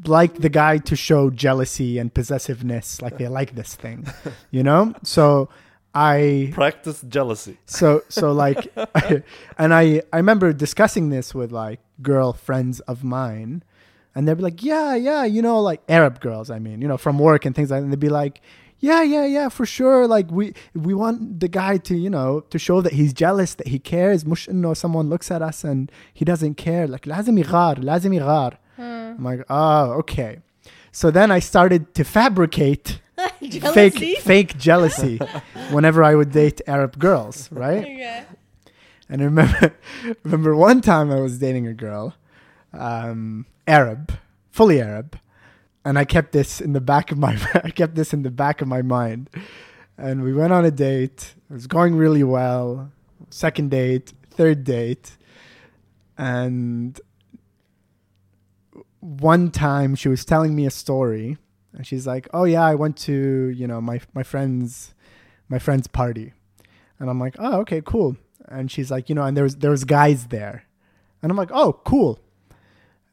like 0.06 0.36
the 0.36 0.48
guy 0.48 0.78
to 0.78 0.96
show 0.96 1.30
jealousy 1.30 1.98
and 1.98 2.12
possessiveness, 2.12 3.02
like 3.02 3.18
they 3.18 3.28
like 3.28 3.54
this 3.54 3.74
thing, 3.74 4.06
you 4.50 4.62
know. 4.62 4.94
So 5.02 5.48
I 5.94 6.50
Practice 6.52 7.02
jealousy. 7.08 7.58
so 7.66 8.02
so 8.08 8.32
like 8.32 8.72
and 9.58 9.74
I 9.74 10.02
I 10.12 10.16
remember 10.16 10.52
discussing 10.52 11.10
this 11.10 11.34
with 11.34 11.52
like 11.52 11.80
girlfriends 12.02 12.80
of 12.80 13.04
mine 13.04 13.62
and 14.14 14.26
they'd 14.26 14.36
be 14.36 14.42
like, 14.42 14.62
"Yeah, 14.62 14.94
yeah, 14.94 15.24
you 15.24 15.42
know, 15.42 15.60
like 15.60 15.82
Arab 15.88 16.20
girls, 16.20 16.50
I 16.50 16.58
mean, 16.58 16.82
you 16.82 16.88
know, 16.88 16.96
from 16.96 17.18
work 17.18 17.44
and 17.44 17.54
things 17.54 17.70
like 17.70 17.78
that." 17.78 17.84
And 17.84 17.92
they'd 17.92 18.00
be 18.00 18.08
like, 18.08 18.40
"Yeah, 18.79 19.03
yeah, 19.03 19.25
yeah, 19.25 19.49
for 19.49 19.65
sure. 19.65 20.07
Like 20.07 20.27
we 20.31 20.53
we 20.73 20.93
want 20.93 21.39
the 21.39 21.47
guy 21.47 21.77
to, 21.77 21.95
you 21.95 22.09
know, 22.09 22.41
to 22.51 22.57
show 22.59 22.81
that 22.81 22.93
he's 22.93 23.13
jealous, 23.13 23.55
that 23.55 23.67
he 23.67 23.79
cares. 23.79 24.25
Mush 24.25 24.49
انه 24.49 24.75
someone 24.75 25.09
looks 25.09 25.31
at 25.31 25.41
us 25.41 25.63
and 25.63 25.91
he 26.13 26.23
doesn't 26.25 26.55
care. 26.55 26.87
Like 26.87 27.05
لازم 27.05 27.43
يغار, 27.43 27.79
لازم 27.79 28.13
يغار." 28.13 28.53
I'm 29.17 29.23
like, 29.23 29.43
"Oh, 29.49 29.93
okay." 30.01 30.39
So 30.91 31.11
then 31.11 31.31
I 31.31 31.39
started 31.39 31.93
to 31.95 32.03
fabricate 32.03 32.99
Jealousy. 33.41 33.73
fake 33.73 34.19
fake 34.19 34.57
jealousy 34.57 35.19
whenever 35.71 36.03
I 36.03 36.15
would 36.15 36.31
date 36.31 36.61
Arab 36.67 36.99
girls, 36.99 37.49
right? 37.51 37.83
Okay. 37.83 38.23
And 39.09 39.21
I 39.21 39.25
remember, 39.25 39.75
remember 40.23 40.55
one 40.55 40.81
time 40.81 41.11
I 41.11 41.19
was 41.19 41.37
dating 41.37 41.67
a 41.67 41.73
girl, 41.73 42.15
um, 42.73 43.45
Arab, 43.67 44.13
fully 44.51 44.81
Arab, 44.81 45.17
and 45.90 45.98
I 45.98 46.04
kept 46.04 46.30
this 46.30 46.60
in 46.60 46.72
the 46.72 46.80
back 46.80 47.10
of 47.10 47.18
my 47.18 47.36
I 47.64 47.70
kept 47.70 47.96
this 47.96 48.14
in 48.14 48.22
the 48.22 48.30
back 48.30 48.62
of 48.62 48.68
my 48.68 48.80
mind. 48.80 49.28
And 49.98 50.22
we 50.22 50.32
went 50.32 50.52
on 50.52 50.64
a 50.64 50.70
date. 50.70 51.34
It 51.50 51.52
was 51.52 51.66
going 51.66 51.96
really 51.96 52.22
well. 52.22 52.92
Second 53.30 53.72
date, 53.72 54.12
third 54.30 54.62
date, 54.62 55.16
and 56.16 56.98
one 59.00 59.50
time 59.50 59.96
she 59.96 60.08
was 60.08 60.24
telling 60.24 60.54
me 60.54 60.64
a 60.64 60.70
story, 60.70 61.38
and 61.72 61.84
she's 61.84 62.06
like, 62.06 62.28
"Oh 62.32 62.44
yeah, 62.44 62.64
I 62.64 62.76
went 62.76 62.96
to 63.08 63.48
you 63.48 63.66
know 63.66 63.80
my 63.80 64.00
my 64.14 64.22
friend's 64.22 64.94
my 65.48 65.58
friend's 65.58 65.88
party," 65.88 66.32
and 67.00 67.10
I'm 67.10 67.18
like, 67.18 67.34
"Oh 67.40 67.62
okay, 67.62 67.82
cool." 67.84 68.16
And 68.46 68.70
she's 68.70 68.92
like, 68.92 69.08
"You 69.08 69.16
know," 69.16 69.24
and 69.24 69.36
there 69.36 69.44
was 69.44 69.56
there 69.56 69.72
was 69.72 69.84
guys 69.84 70.26
there, 70.26 70.66
and 71.20 71.32
I'm 71.32 71.36
like, 71.36 71.50
"Oh 71.52 71.72
cool." 71.84 72.20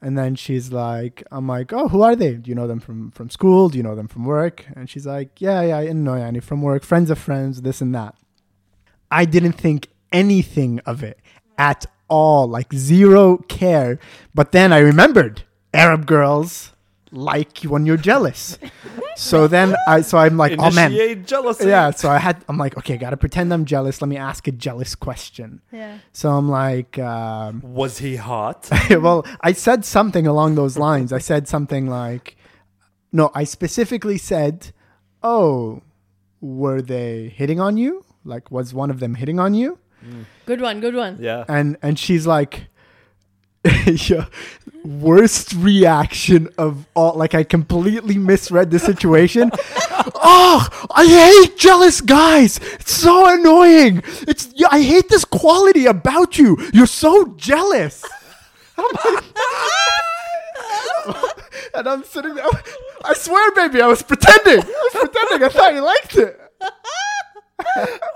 And 0.01 0.17
then 0.17 0.35
she's 0.35 0.71
like, 0.71 1.23
I'm 1.31 1.47
like, 1.47 1.73
oh, 1.73 1.87
who 1.87 2.01
are 2.03 2.15
they? 2.15 2.35
Do 2.35 2.49
you 2.49 2.55
know 2.55 2.67
them 2.67 2.79
from, 2.79 3.11
from 3.11 3.29
school? 3.29 3.69
Do 3.69 3.77
you 3.77 3.83
know 3.83 3.95
them 3.95 4.07
from 4.07 4.25
work? 4.25 4.65
And 4.75 4.89
she's 4.89 5.07
like, 5.07 5.41
yeah, 5.41 5.61
yeah, 5.61 5.77
I 5.77 5.91
know 5.91 6.11
yani 6.11 6.43
from 6.43 6.61
work, 6.61 6.83
friends 6.83 7.09
of 7.09 7.17
friends, 7.17 7.63
this 7.63 7.81
and 7.81 7.95
that. 7.95 8.15
I 9.09 9.25
didn't 9.25 9.53
think 9.53 9.87
anything 10.11 10.79
of 10.85 11.03
it 11.03 11.19
at 11.57 11.85
all, 12.07 12.47
like 12.47 12.73
zero 12.73 13.37
care. 13.37 13.99
But 14.35 14.51
then 14.51 14.71
I 14.71 14.79
remembered 14.79 15.43
Arab 15.73 16.05
girls 16.05 16.73
like 17.11 17.59
when 17.63 17.85
you're 17.85 17.97
jealous. 17.97 18.57
so 19.15 19.47
then 19.47 19.75
I, 19.87 20.01
so 20.01 20.17
I'm 20.17 20.37
like, 20.37 20.53
oh 20.59 20.71
man, 20.71 20.91
Initiate 20.91 21.25
jealousy. 21.25 21.67
yeah. 21.67 21.91
So 21.91 22.09
I 22.09 22.17
had, 22.17 22.43
I'm 22.49 22.57
like, 22.57 22.77
okay, 22.77 22.97
gotta 22.97 23.17
pretend 23.17 23.53
I'm 23.53 23.65
jealous. 23.65 24.01
Let 24.01 24.09
me 24.09 24.17
ask 24.17 24.47
a 24.47 24.51
jealous 24.51 24.95
question. 24.95 25.61
Yeah. 25.71 25.99
So 26.11 26.31
I'm 26.31 26.49
like, 26.49 26.99
um, 26.99 27.61
Was 27.63 27.99
he 27.99 28.15
hot? 28.17 28.69
well, 28.89 29.25
I 29.41 29.53
said 29.53 29.85
something 29.85 30.27
along 30.27 30.55
those 30.55 30.77
lines. 30.77 31.13
I 31.13 31.19
said 31.19 31.47
something 31.47 31.87
like, 31.87 32.35
no, 33.11 33.31
I 33.33 33.45
specifically 33.45 34.17
said, 34.17 34.71
oh, 35.23 35.81
were 36.41 36.81
they 36.81 37.29
hitting 37.29 37.59
on 37.59 37.77
you? 37.77 38.03
Like, 38.25 38.51
was 38.51 38.73
one 38.73 38.89
of 38.89 38.99
them 38.99 39.15
hitting 39.15 39.39
on 39.39 39.53
you? 39.53 39.79
Good 40.45 40.61
one. 40.61 40.79
Good 40.79 40.95
one. 40.95 41.17
yeah. 41.19 41.43
And 41.47 41.77
and 41.81 41.97
she's 41.97 42.27
like, 42.27 42.67
yeah, 44.09 44.25
worst 44.83 45.53
reaction 45.53 46.49
of 46.57 46.85
all. 46.95 47.15
Like, 47.15 47.33
I 47.33 47.43
completely 47.43 48.17
misread 48.17 48.71
the 48.71 48.79
situation. 48.79 49.51
oh, 50.15 50.87
I 50.91 51.05
hate 51.05 51.57
jealous 51.57 52.01
guys. 52.01 52.59
It's 52.79 52.93
so 52.93 53.33
annoying. 53.33 54.03
It's 54.27 54.49
yeah, 54.55 54.67
I 54.71 54.81
hate 54.81 55.09
this 55.09 55.25
quality 55.25 55.85
about 55.85 56.37
you. 56.37 56.57
You're 56.73 56.85
so 56.87 57.33
jealous. 57.37 58.03
and 61.73 61.87
I'm 61.87 62.03
sitting 62.03 62.35
there. 62.35 62.45
I 63.03 63.13
swear, 63.13 63.51
baby, 63.53 63.81
I 63.81 63.87
was 63.87 64.03
pretending. 64.03 64.63
I 64.63 64.89
was 64.93 65.09
pretending. 65.09 65.43
I 65.43 65.49
thought 65.49 65.73
you 65.73 65.81
liked 65.81 66.15
it. 66.17 66.39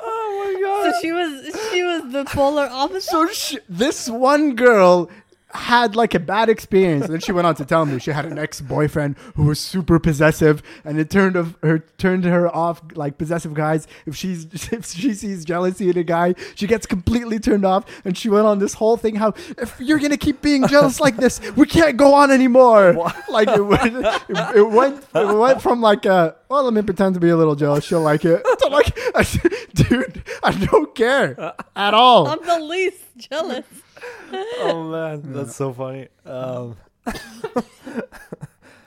Oh 0.03 0.53
my 0.53 0.61
god. 0.61 0.93
So 0.93 1.01
she 1.01 1.11
was 1.11 1.71
she 1.71 1.83
was 1.83 2.13
the 2.13 2.25
polar 2.25 2.67
opposite. 2.71 3.09
So 3.09 3.27
she, 3.29 3.59
this 3.69 4.09
one 4.09 4.55
girl 4.55 5.09
had 5.53 5.95
like 5.95 6.13
a 6.13 6.19
bad 6.19 6.49
experience, 6.49 7.05
and 7.05 7.13
then 7.13 7.19
she 7.21 7.31
went 7.31 7.47
on 7.47 7.55
to 7.55 7.65
tell 7.65 7.85
me 7.85 7.99
she 7.99 8.11
had 8.11 8.25
an 8.25 8.37
ex-boyfriend 8.37 9.17
who 9.35 9.43
was 9.45 9.59
super 9.59 9.99
possessive, 9.99 10.61
and 10.83 10.99
it 10.99 11.09
turned 11.09 11.35
of 11.35 11.55
her 11.63 11.79
turned 11.97 12.25
her 12.25 12.53
off 12.55 12.81
like 12.95 13.17
possessive 13.17 13.53
guys. 13.53 13.87
If 14.05 14.15
she's 14.15 14.45
if 14.71 14.85
she 14.85 15.13
sees 15.13 15.45
jealousy 15.45 15.89
in 15.89 15.97
a 15.97 16.03
guy, 16.03 16.35
she 16.55 16.67
gets 16.67 16.85
completely 16.85 17.39
turned 17.39 17.65
off, 17.65 17.85
and 18.05 18.17
she 18.17 18.29
went 18.29 18.45
on 18.45 18.59
this 18.59 18.73
whole 18.75 18.97
thing 18.97 19.15
how 19.15 19.33
if 19.57 19.79
you're 19.79 19.99
gonna 19.99 20.17
keep 20.17 20.41
being 20.41 20.67
jealous 20.67 20.99
like 20.99 21.17
this, 21.17 21.39
we 21.55 21.65
can't 21.65 21.97
go 21.97 22.13
on 22.13 22.31
anymore. 22.31 22.93
Like 23.29 23.47
it, 23.49 23.61
went- 23.65 23.95
it, 24.29 24.57
it 24.57 24.69
went 24.69 25.03
it 25.15 25.37
went 25.37 25.61
from 25.61 25.81
like 25.81 26.05
a 26.05 26.35
well, 26.49 26.63
let 26.65 26.73
me 26.73 26.81
pretend 26.81 27.13
to 27.13 27.19
be 27.21 27.29
a 27.29 27.37
little 27.37 27.55
jealous. 27.55 27.85
She'll 27.85 28.01
like 28.01 28.25
it. 28.25 28.43
To 28.43 28.67
like, 28.67 28.93
dude, 29.73 30.21
I 30.43 30.51
don't 30.51 30.93
care 30.93 31.39
uh, 31.39 31.53
at 31.77 31.93
all. 31.93 32.27
I'm 32.27 32.45
the 32.45 32.59
least 32.59 33.03
jealous. 33.17 33.63
oh 34.59 34.83
man, 34.91 35.33
that's 35.33 35.55
so 35.55 35.73
funny. 35.73 36.07
Um, 36.25 36.77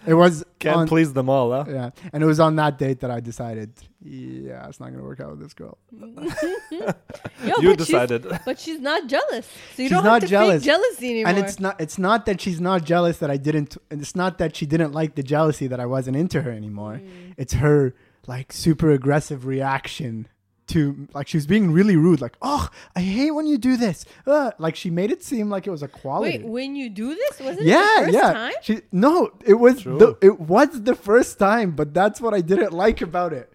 It 0.07 0.13
was 0.15 0.45
can't 0.59 0.77
on, 0.77 0.89
please 0.89 1.15
them 1.15 1.31
all, 1.31 1.51
huh? 1.51 1.65
yeah, 1.67 1.91
and 2.13 2.23
it 2.23 2.27
was 2.27 2.39
on 2.39 2.57
that 2.57 2.77
date 2.77 3.01
that 3.01 3.11
I 3.11 3.21
decided, 3.21 3.73
yeah, 4.03 4.69
it's 4.69 4.79
not 4.79 4.91
gonna 4.91 5.03
work 5.03 5.19
out 5.21 5.31
with 5.31 5.41
this 5.41 5.55
girl. 5.55 5.79
Yo, 6.01 6.13
you 6.71 6.85
but 7.41 7.59
she's- 7.63 7.77
decided. 7.87 8.27
But 8.45 8.59
she's 8.59 8.81
not 8.81 9.07
jealous. 9.09 9.47
So 9.75 9.83
you 9.83 9.89
She's 9.89 9.91
don't 9.91 10.05
not 10.05 10.21
have 10.21 10.23
to 10.25 10.29
jealous. 10.29 10.63
fake 10.63 10.67
jealousy 10.67 11.11
anymore. 11.11 11.29
And 11.31 11.39
it's 11.39 11.59
not 11.59 11.81
it's 11.81 11.99
not 11.99 12.27
that 12.27 12.41
she's 12.41 12.61
not 12.61 12.85
jealous 12.85 13.17
that 13.19 13.31
I 13.31 13.39
didn't 13.39 13.79
and 13.91 14.03
it's 14.03 14.15
not 14.15 14.37
that 14.39 14.55
she 14.55 14.67
didn't 14.67 14.93
like 14.93 15.15
the 15.15 15.23
jealousy 15.23 15.69
that 15.69 15.81
I 15.81 15.87
wasn't 15.87 16.17
into 16.19 16.43
her 16.43 16.51
anymore. 16.51 17.01
Mm. 17.03 17.35
It's 17.39 17.55
her 17.55 17.95
like 18.27 18.53
super 18.53 18.91
aggressive 18.91 19.47
reaction 19.47 20.29
to 20.67 21.09
like 21.13 21.29
she 21.29 21.37
was 21.37 21.47
being 21.47 21.71
really 21.71 21.97
rude 21.97 22.21
like 22.21 22.37
oh 22.43 22.69
i 22.97 23.01
hate 23.01 23.31
when 23.31 23.47
you 23.47 23.59
do 23.59 23.77
this. 23.77 24.05
Uh, 24.27 24.51
like 24.59 24.77
she 24.77 24.91
made 24.91 25.11
it 25.11 25.23
seem 25.23 25.51
like 25.51 25.67
it 25.67 25.71
was 25.71 25.83
a 25.83 25.89
quality. 25.89 26.39
Wait, 26.39 26.47
when 26.47 26.75
you 26.77 26.89
do 26.91 27.15
this, 27.15 27.41
wasn't 27.41 27.61
it 27.61 27.67
yeah 27.67 27.97
the 27.99 28.05
first 28.05 28.15
yeah. 28.15 28.33
time? 28.33 28.53
she 28.63 28.81
no 28.93 29.31
it 29.45 29.55
was 29.55 29.83
True. 29.83 29.99
the, 29.99 30.19
it 30.21 30.41
was 30.41 30.83
the 30.83 30.95
first 30.95 31.39
time 31.39 31.73
but 31.73 31.95
that's 31.95 32.21
what 32.21 32.35
i 32.35 32.41
didn't 32.41 32.73
like 32.73 33.01
about 33.01 33.33
it 33.33 33.53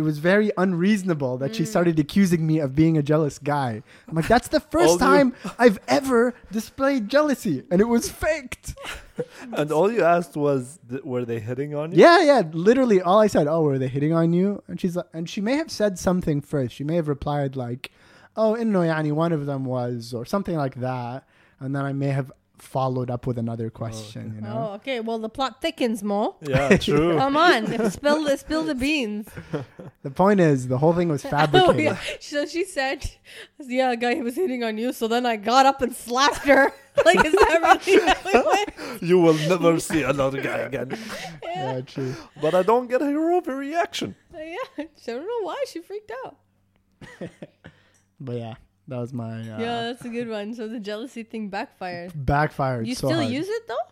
it 0.00 0.04
was 0.10 0.18
very 0.32 0.50
unreasonable 0.64 1.34
that 1.42 1.50
Mm. 1.50 1.56
she 1.58 1.64
started 1.74 1.96
accusing 2.04 2.42
me 2.50 2.56
of 2.64 2.70
being 2.82 2.94
a 3.02 3.04
jealous 3.12 3.36
guy. 3.54 3.72
I'm 4.08 4.14
like 4.18 4.28
that's 4.34 4.48
the 4.56 4.62
All 4.62 4.72
first 4.76 4.92
you- 4.94 5.06
time 5.10 5.28
i've 5.64 5.78
ever 5.98 6.22
displayed 6.58 7.02
jealousy 7.16 7.56
and 7.70 7.78
it 7.84 7.88
was 7.96 8.04
faked. 8.24 8.66
And 9.58 9.70
all 9.76 9.88
you 9.96 10.02
asked 10.16 10.34
was, 10.46 10.78
th- 10.88 11.02
were 11.12 11.24
they 11.30 11.40
hitting 11.40 11.70
on 11.80 11.86
you? 11.92 11.98
yeah 12.06 12.18
yeah 12.30 12.42
literally 12.68 12.98
all 13.08 13.20
i 13.26 13.28
said 13.34 13.46
oh 13.54 13.60
were 13.68 13.78
they 13.82 13.88
hitting 13.96 14.12
on 14.20 14.28
you? 14.38 14.48
And 14.68 14.76
she's 14.80 14.96
like 14.98 15.10
and 15.16 15.24
she 15.32 15.40
may 15.48 15.56
have 15.62 15.70
said 15.80 15.92
something 16.08 16.38
first. 16.52 16.70
She 16.78 16.84
may 16.90 16.96
have 17.00 17.08
replied 17.16 17.52
like 17.66 17.82
oh 18.42 18.50
no 18.76 18.80
yani 18.92 19.12
one 19.24 19.32
of 19.38 19.42
them 19.50 19.62
was 19.76 20.14
or 20.16 20.24
something 20.34 20.56
like 20.64 20.76
that. 20.88 21.18
And 21.62 21.70
then 21.76 21.84
i 21.90 21.92
may 22.04 22.12
have 22.18 22.28
followed 22.62 23.10
up 23.10 23.26
with 23.26 23.38
another 23.38 23.70
question 23.70 24.30
oh, 24.32 24.34
you 24.36 24.40
know 24.42 24.68
Oh, 24.70 24.74
okay. 24.74 25.00
Well, 25.00 25.18
the 25.18 25.28
plot 25.28 25.60
thickens, 25.62 26.02
more. 26.02 26.36
Yeah, 26.42 26.76
true. 26.86 27.16
Come 27.16 27.36
on, 27.36 27.90
spill 27.90 28.24
the 28.24 28.36
spill 28.36 28.62
the 28.64 28.74
beans. 28.74 29.28
The 30.02 30.10
point 30.10 30.40
is, 30.40 30.68
the 30.68 30.78
whole 30.78 30.94
thing 30.94 31.08
was 31.10 31.24
Oh, 31.26 31.28
fabricated. 31.30 31.80
yeah. 31.84 31.98
So 32.20 32.46
she 32.46 32.64
said, 32.64 33.04
"Yeah, 33.58 33.90
a 33.92 33.96
guy 33.96 34.14
was 34.22 34.34
hitting 34.34 34.64
on 34.64 34.78
you." 34.78 34.94
So 34.94 35.08
then 35.08 35.26
I 35.26 35.36
got 35.36 35.66
up 35.66 35.82
and 35.82 35.94
slapped 35.94 36.46
her. 36.46 36.72
like, 37.04 37.22
is 37.24 37.32
that 37.32 37.80
really 37.86 38.00
how 38.06 38.40
it 38.40 38.46
went? 38.46 39.02
you 39.02 39.18
will 39.18 39.34
never 39.34 39.78
see 39.78 40.02
another 40.02 40.40
guy 40.40 40.58
again. 40.58 40.96
yeah, 41.44 41.82
true. 41.82 42.14
But 42.40 42.54
I 42.54 42.62
don't 42.62 42.88
get 42.88 43.02
her 43.02 43.40
overreaction. 43.40 44.14
Yeah, 44.32 44.56
I 44.78 44.88
don't 45.06 45.26
know 45.26 45.42
why 45.46 45.62
she 45.68 45.80
freaked 45.82 46.12
out. 46.24 46.36
But 48.18 48.36
yeah, 48.36 48.54
that 48.90 48.98
was 48.98 49.12
my 49.14 49.40
uh, 49.40 49.58
yeah, 49.58 49.82
that's 49.88 50.04
a 50.04 50.08
good 50.10 50.28
one. 50.28 50.52
So 50.54 50.68
the 50.68 50.78
jealousy 50.80 51.22
thing 51.22 51.48
backfired. 51.48 52.12
backfired. 52.14 52.86
You 52.86 52.94
so 52.94 53.08
still 53.08 53.20
hard. 53.20 53.32
use 53.32 53.48
it 53.48 53.66
though? 53.66 53.86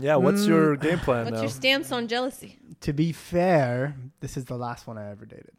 Yeah, 0.00 0.16
what's 0.16 0.42
Mm. 0.42 0.48
your 0.48 0.76
game 0.76 0.98
plan 1.00 1.24
What's 1.24 1.34
now? 1.36 1.40
your 1.42 1.50
stance 1.50 1.90
on 1.92 2.06
jealousy? 2.08 2.56
To 2.82 2.92
be 2.92 3.12
fair, 3.12 3.96
this 4.20 4.36
is 4.36 4.44
the 4.44 4.56
last 4.56 4.86
one 4.86 4.96
I 4.96 5.10
ever 5.10 5.26
dated. 5.26 5.50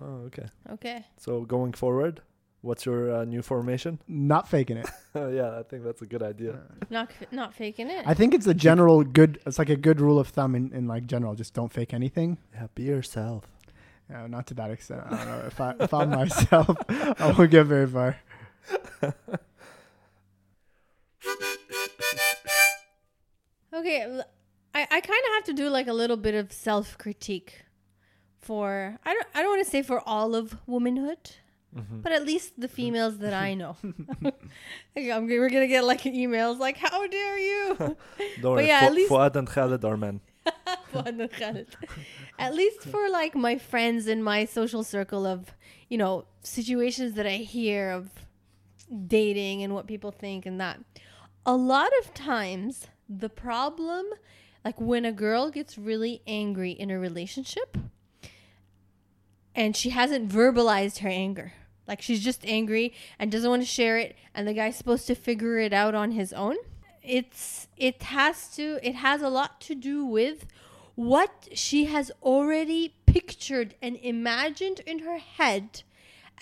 oh, 0.00 0.26
okay. 0.28 0.46
Okay. 0.72 1.04
So 1.16 1.40
going 1.46 1.72
forward, 1.72 2.20
what's 2.60 2.84
your 2.84 3.14
uh, 3.16 3.24
new 3.24 3.40
formation? 3.40 3.98
Not 4.06 4.48
faking 4.50 4.76
it. 4.76 4.88
yeah, 5.14 5.58
I 5.58 5.62
think 5.62 5.82
that's 5.84 6.02
a 6.02 6.06
good 6.06 6.22
idea. 6.22 6.58
Not 6.90 7.10
not 7.32 7.54
faking 7.54 7.88
it. 7.88 8.04
I 8.06 8.12
think 8.12 8.34
it's 8.34 8.46
a 8.46 8.54
general 8.54 9.02
good. 9.02 9.40
It's 9.46 9.58
like 9.58 9.70
a 9.70 9.76
good 9.76 9.98
rule 10.00 10.18
of 10.18 10.28
thumb 10.28 10.54
in, 10.54 10.70
in 10.74 10.86
like 10.86 11.06
general. 11.06 11.34
Just 11.34 11.54
don't 11.54 11.72
fake 11.72 11.94
anything. 11.94 12.36
Yeah, 12.52 12.66
be 12.74 12.82
yourself. 12.82 13.44
Yeah, 14.10 14.26
not 14.28 14.46
to 14.48 14.54
that 14.54 14.70
extent. 14.70 15.02
I 15.10 15.16
don't 15.16 15.26
know 15.26 15.42
if 15.46 15.60
I 15.60 15.74
if 15.80 15.92
I'm 15.94 16.10
myself, 16.10 16.76
I 16.88 17.34
won't 17.36 17.50
get 17.50 17.64
very 17.66 17.86
far. 17.88 18.16
Okay, 23.74 24.20
I, 24.74 24.80
I 24.82 25.00
kind 25.00 25.22
of 25.26 25.32
have 25.34 25.44
to 25.44 25.52
do 25.52 25.68
like 25.68 25.86
a 25.86 25.92
little 25.92 26.16
bit 26.16 26.34
of 26.34 26.52
self 26.52 26.96
critique 26.98 27.64
for 28.40 28.96
I 29.04 29.12
don't 29.12 29.26
I 29.34 29.42
don't 29.42 29.50
want 29.50 29.64
to 29.64 29.70
say 29.70 29.82
for 29.82 30.00
all 30.08 30.34
of 30.34 30.56
womanhood, 30.66 31.18
Mhm. 31.76 32.02
but 32.02 32.12
at 32.12 32.24
least 32.24 32.58
the 32.58 32.68
females 32.68 33.18
that 33.18 33.34
I 33.34 33.54
know. 33.54 33.76
I'm, 34.96 35.26
we're 35.26 35.50
gonna 35.50 35.66
get 35.66 35.84
like 35.84 36.02
emails 36.02 36.58
like 36.58 36.78
"How 36.78 37.06
dare 37.06 37.38
you!" 37.38 37.76
Don't 38.40 38.54
worry, 38.54 38.66
yeah, 38.68 38.80
Fu- 38.80 38.86
at 38.86 38.92
least- 38.94 39.08
Fuad 39.08 39.36
and 39.36 39.48
Khaled 39.48 39.84
are 39.84 39.96
men. 39.96 40.20
Fuad 40.92 41.30
Khaled. 41.38 41.68
At 42.38 42.54
least 42.54 42.82
for 42.82 43.08
like 43.08 43.34
my 43.34 43.58
friends 43.58 44.06
in 44.06 44.22
my 44.22 44.44
social 44.44 44.84
circle 44.84 45.26
of 45.26 45.54
you 45.88 45.98
know 45.98 46.26
situations 46.42 47.14
that 47.14 47.26
I 47.26 47.36
hear 47.36 47.90
of 47.90 48.10
dating 49.06 49.62
and 49.62 49.74
what 49.74 49.86
people 49.86 50.10
think 50.10 50.46
and 50.46 50.60
that. 50.60 50.80
A 51.44 51.54
lot 51.54 51.90
of 52.00 52.12
times, 52.14 52.86
the 53.08 53.28
problem, 53.28 54.06
like 54.64 54.80
when 54.80 55.04
a 55.04 55.12
girl 55.12 55.50
gets 55.50 55.78
really 55.78 56.22
angry 56.26 56.72
in 56.72 56.90
a 56.90 56.98
relationship 56.98 57.76
and 59.54 59.76
she 59.76 59.90
hasn't 59.90 60.28
verbalized 60.28 60.98
her 60.98 61.08
anger, 61.08 61.52
Like 61.86 62.02
she's 62.02 62.22
just 62.22 62.44
angry 62.46 62.94
and 63.18 63.30
doesn't 63.30 63.48
want 63.48 63.62
to 63.62 63.66
share 63.66 63.96
it 63.98 64.16
and 64.34 64.46
the 64.46 64.54
guy's 64.54 64.76
supposed 64.76 65.06
to 65.06 65.14
figure 65.14 65.58
it 65.58 65.72
out 65.72 65.94
on 65.94 66.12
his 66.12 66.32
own. 66.32 66.56
It's 67.02 67.68
it 67.76 68.02
has 68.02 68.48
to 68.56 68.80
it 68.82 68.96
has 68.96 69.22
a 69.22 69.28
lot 69.28 69.60
to 69.62 69.74
do 69.76 70.04
with 70.04 70.46
what 70.96 71.48
she 71.52 71.84
has 71.84 72.10
already 72.22 72.94
pictured 73.06 73.74
and 73.80 73.96
imagined 73.96 74.80
in 74.80 75.00
her 75.00 75.18
head 75.18 75.82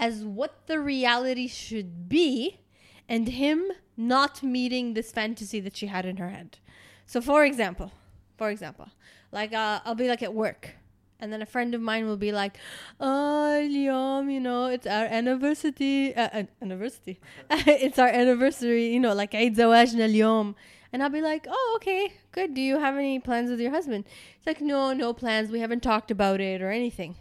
as 0.01 0.25
what 0.25 0.67
the 0.67 0.81
reality 0.81 1.47
should 1.47 2.09
be 2.09 2.61
and 3.09 3.29
him 3.29 3.71
not 3.97 4.43
meeting 4.43 4.95
this 4.95 5.13
fantasy 5.13 5.61
that 5.61 5.77
she 5.77 5.87
had 5.87 6.07
in 6.07 6.17
her 6.17 6.31
head. 6.31 6.59
So 7.07 7.21
for 7.21 7.45
example, 7.45 7.93
for 8.39 8.51
example, 8.51 8.89
like 9.31 9.53
uh, 9.53 9.81
I'll 9.85 9.95
be 9.95 10.09
like 10.09 10.23
at 10.23 10.35
work 10.35 10.75
and 11.21 11.33
then 11.33 11.43
a 11.43 11.47
friend 11.47 11.75
of 11.75 11.81
mine 11.81 12.07
will 12.07 12.17
be 12.17 12.33
like, 12.33 12.59
"Oh, 13.01 13.61
Liam, 13.63 14.33
you 14.33 14.41
know, 14.41 14.67
it's 14.67 14.87
our 14.87 15.07
anniversary. 15.07 16.15
Uh, 16.15 16.45
anniversary. 16.61 17.19
it's 17.51 17.99
our 17.99 18.09
anniversary. 18.09 18.93
You 18.93 19.01
know, 19.01 19.15
like 19.15 19.35
Eid 19.35 19.57
Zawajna 19.57 20.13
Liam." 20.13 20.55
And 20.95 21.03
I'll 21.03 21.11
be 21.11 21.21
like, 21.21 21.47
"Oh, 21.51 21.73
okay, 21.77 22.13
good. 22.31 22.55
Do 22.55 22.61
you 22.61 22.79
have 22.79 22.95
any 22.97 23.19
plans 23.19 23.51
with 23.51 23.59
your 23.59 23.73
husband?" 23.73 24.05
It's 24.37 24.47
like, 24.47 24.61
"No, 24.61 24.93
no 24.93 25.13
plans. 25.13 25.51
We 25.51 25.59
haven't 25.59 25.83
talked 25.83 26.11
about 26.13 26.41
it 26.41 26.63
or 26.63 26.71
anything." 26.71 27.17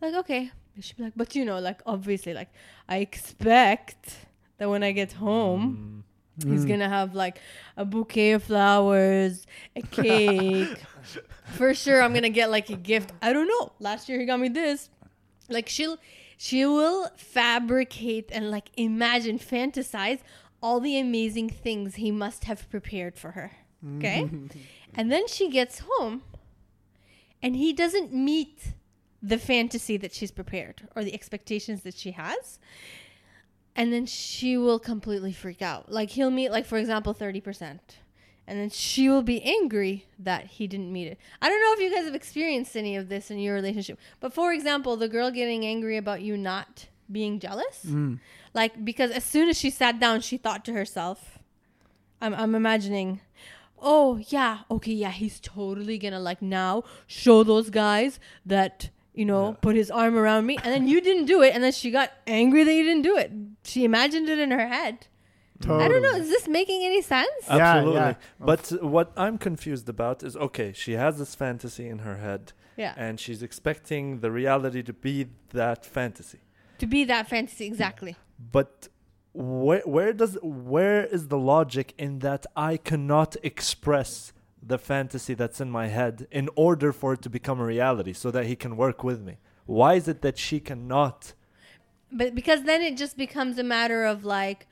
Like, 0.00 0.14
okay. 0.14 0.52
She'd 0.80 0.96
be 0.96 1.02
like, 1.02 1.14
"But 1.16 1.34
you 1.34 1.44
know, 1.44 1.58
like 1.58 1.80
obviously, 1.86 2.34
like 2.34 2.50
I 2.88 2.98
expect 2.98 4.14
that 4.58 4.70
when 4.70 4.82
I 4.84 4.92
get 4.92 5.12
home." 5.14 5.62
Mm. 6.38 6.50
He's 6.52 6.64
Mm. 6.66 6.68
gonna 6.68 6.88
have 6.88 7.14
like 7.14 7.38
a 7.76 7.84
bouquet 7.84 8.32
of 8.32 8.44
flowers, 8.44 9.46
a 9.74 9.82
cake. 10.02 10.78
For 11.58 11.74
sure, 11.74 12.02
I'm 12.02 12.12
gonna 12.14 12.28
get 12.40 12.50
like 12.50 12.68
a 12.70 12.76
gift. 12.76 13.10
I 13.22 13.32
don't 13.32 13.48
know. 13.48 13.72
Last 13.80 14.08
year 14.08 14.20
he 14.20 14.26
got 14.26 14.38
me 14.38 14.48
this. 14.50 14.88
Like 15.48 15.68
she'll, 15.68 15.96
she 16.36 16.64
will 16.66 17.08
fabricate 17.16 18.28
and 18.32 18.50
like 18.50 18.68
imagine, 18.76 19.38
fantasize 19.38 20.20
all 20.62 20.80
the 20.80 20.98
amazing 20.98 21.50
things 21.50 21.96
he 21.96 22.10
must 22.10 22.44
have 22.44 22.68
prepared 22.70 23.18
for 23.18 23.32
her. 23.32 23.52
Okay, 23.98 24.28
and 24.94 25.12
then 25.12 25.28
she 25.28 25.50
gets 25.50 25.82
home, 25.86 26.22
and 27.42 27.56
he 27.56 27.72
doesn't 27.72 28.12
meet 28.12 28.72
the 29.22 29.38
fantasy 29.38 29.96
that 29.96 30.12
she's 30.12 30.30
prepared 30.30 30.88
or 30.94 31.02
the 31.02 31.14
expectations 31.14 31.82
that 31.82 31.94
she 31.94 32.12
has 32.12 32.58
and 33.76 33.92
then 33.92 34.06
she 34.06 34.56
will 34.56 34.78
completely 34.78 35.32
freak 35.32 35.62
out. 35.62 35.92
Like 35.92 36.10
he'll 36.10 36.30
meet 36.30 36.50
like 36.50 36.66
for 36.66 36.78
example 36.78 37.14
30%. 37.14 37.78
And 38.48 38.60
then 38.60 38.70
she 38.70 39.08
will 39.08 39.22
be 39.22 39.42
angry 39.42 40.06
that 40.20 40.46
he 40.46 40.68
didn't 40.68 40.92
meet 40.92 41.08
it. 41.08 41.18
I 41.42 41.48
don't 41.48 41.60
know 41.60 41.72
if 41.72 41.80
you 41.80 41.94
guys 41.94 42.04
have 42.04 42.14
experienced 42.14 42.76
any 42.76 42.94
of 42.94 43.08
this 43.08 43.28
in 43.28 43.40
your 43.40 43.54
relationship. 43.54 43.98
But 44.20 44.32
for 44.32 44.52
example, 44.52 44.96
the 44.96 45.08
girl 45.08 45.32
getting 45.32 45.66
angry 45.66 45.96
about 45.96 46.22
you 46.22 46.36
not 46.36 46.86
being 47.10 47.38
jealous. 47.40 47.84
Mm. 47.86 48.18
Like 48.54 48.84
because 48.84 49.10
as 49.10 49.24
soon 49.24 49.48
as 49.48 49.58
she 49.58 49.70
sat 49.70 49.98
down, 50.00 50.20
she 50.20 50.36
thought 50.36 50.64
to 50.66 50.72
herself, 50.72 51.38
I'm 52.20 52.34
I'm 52.34 52.54
imagining, 52.54 53.20
oh 53.80 54.18
yeah, 54.28 54.60
okay, 54.70 54.92
yeah, 54.92 55.10
he's 55.10 55.40
totally 55.40 55.98
gonna 55.98 56.20
like 56.20 56.40
now 56.42 56.84
show 57.06 57.42
those 57.42 57.70
guys 57.70 58.18
that 58.44 58.90
you 59.14 59.24
know 59.24 59.48
Yeah. 59.50 59.54
put 59.60 59.76
his 59.76 59.90
arm 59.90 60.16
around 60.16 60.46
me, 60.46 60.56
and 60.62 60.72
then 60.72 60.88
you 60.88 61.00
didn't 61.00 61.26
do 61.26 61.42
it, 61.42 61.54
and 61.54 61.62
then 61.62 61.72
she 61.72 61.90
got 61.90 62.12
angry 62.26 62.64
that 62.64 62.72
you 62.74 62.82
didn't 62.84 63.02
do 63.02 63.16
it. 63.16 63.30
She 63.64 63.84
imagined 63.84 64.28
it 64.28 64.38
in 64.38 64.50
her 64.50 64.68
head. 64.68 65.06
I 65.64 65.88
don't 65.88 66.02
know. 66.02 66.16
Is 66.16 66.28
this 66.28 66.46
making 66.46 66.84
any 66.84 67.00
sense? 67.00 67.30
Yeah, 67.48 67.56
Absolutely. 67.76 68.00
yeah. 68.00 68.14
But 68.38 68.72
what 68.82 69.10
I'm 69.16 69.38
confused 69.38 69.88
about 69.88 70.22
is 70.22 70.36
okay, 70.36 70.72
she 70.74 70.92
has 70.92 71.16
this 71.18 71.34
fantasy 71.34 71.88
in 71.88 72.00
her 72.00 72.16
head 72.18 72.52
Yeah. 72.76 72.92
and 72.98 73.18
she's 73.18 73.42
expecting 73.42 74.20
the 74.20 74.30
reality 74.30 74.82
to 74.82 74.92
be 74.92 75.28
that 75.54 75.86
fantasy. 75.86 76.40
To 76.78 76.86
be 76.86 77.04
that 77.04 77.28
fantasy, 77.28 77.66
exactly. 77.66 78.16
But 78.52 78.88
where 79.32 79.82
where 79.84 80.12
does 80.12 80.38
where 80.42 81.04
is 81.04 81.28
the 81.28 81.38
logic 81.38 81.94
in 81.98 82.20
that 82.20 82.46
I 82.56 82.76
cannot 82.76 83.36
express 83.42 84.32
the 84.62 84.78
fantasy 84.78 85.34
that's 85.34 85.60
in 85.60 85.70
my 85.70 85.88
head 85.88 86.26
in 86.30 86.48
order 86.56 86.92
for 86.92 87.12
it 87.12 87.22
to 87.22 87.30
become 87.30 87.60
a 87.60 87.64
reality 87.64 88.12
so 88.12 88.30
that 88.30 88.46
he 88.46 88.56
can 88.56 88.76
work 88.76 89.04
with 89.04 89.20
me? 89.22 89.38
Why 89.66 89.94
is 89.94 90.08
it 90.08 90.22
that 90.22 90.38
she 90.38 90.60
cannot? 90.60 91.34
But 92.10 92.34
because 92.34 92.62
then 92.64 92.82
it 92.82 92.96
just 92.96 93.16
becomes 93.16 93.58
a 93.58 93.62
matter 93.62 94.04
of 94.04 94.24
like, 94.24 94.66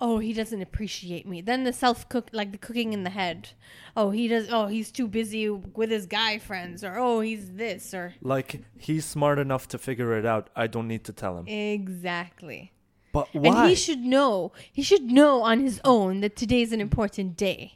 oh, 0.00 0.18
he 0.18 0.32
doesn't 0.32 0.62
appreciate 0.62 1.26
me. 1.26 1.40
Then 1.40 1.64
the 1.64 1.72
self 1.72 2.08
cook, 2.08 2.28
like 2.32 2.52
the 2.52 2.58
cooking 2.58 2.92
in 2.92 3.04
the 3.04 3.10
head. 3.10 3.50
Oh, 3.96 4.10
he 4.10 4.28
does. 4.28 4.48
Oh, 4.50 4.66
he's 4.66 4.90
too 4.90 5.06
busy 5.08 5.48
with 5.48 5.90
his 5.90 6.06
guy 6.06 6.38
friends, 6.38 6.82
or 6.82 6.96
oh, 6.98 7.20
he's 7.20 7.52
this, 7.52 7.92
or 7.92 8.14
Like 8.22 8.62
he's 8.78 9.04
smart 9.04 9.38
enough 9.38 9.68
to 9.68 9.78
figure 9.78 10.16
it 10.16 10.26
out. 10.26 10.50
I 10.56 10.66
don't 10.66 10.88
need 10.88 11.04
to 11.04 11.12
tell 11.12 11.38
him. 11.38 11.46
exactly. 11.46 12.72
But 13.12 13.28
why 13.34 13.62
And 13.62 13.68
he 13.70 13.74
should 13.74 14.00
know. 14.00 14.52
He 14.72 14.82
should 14.82 15.02
know 15.02 15.42
on 15.42 15.60
his 15.60 15.80
own 15.84 16.20
that 16.20 16.36
today's 16.36 16.72
an 16.72 16.80
important 16.80 17.36
day. 17.36 17.74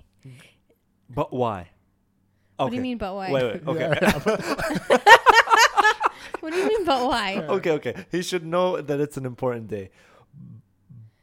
but 1.10 1.32
why? 1.32 1.70
What 2.56 2.70
do 2.70 2.76
you 2.76 2.82
mean? 2.82 2.98
But 2.98 3.14
why? 3.14 3.32
Wait, 3.32 3.64
wait. 3.66 3.66
Okay. 3.66 4.98
What 6.44 6.52
do 6.52 6.58
you 6.58 6.68
mean? 6.68 6.84
But 6.84 7.06
why? 7.06 7.38
okay, 7.38 7.70
okay. 7.70 8.04
He 8.12 8.20
should 8.20 8.44
know 8.44 8.78
that 8.78 9.00
it's 9.00 9.16
an 9.16 9.24
important 9.24 9.68
day. 9.68 9.88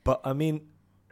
But 0.04 0.20
I 0.24 0.34
mean, 0.34 0.62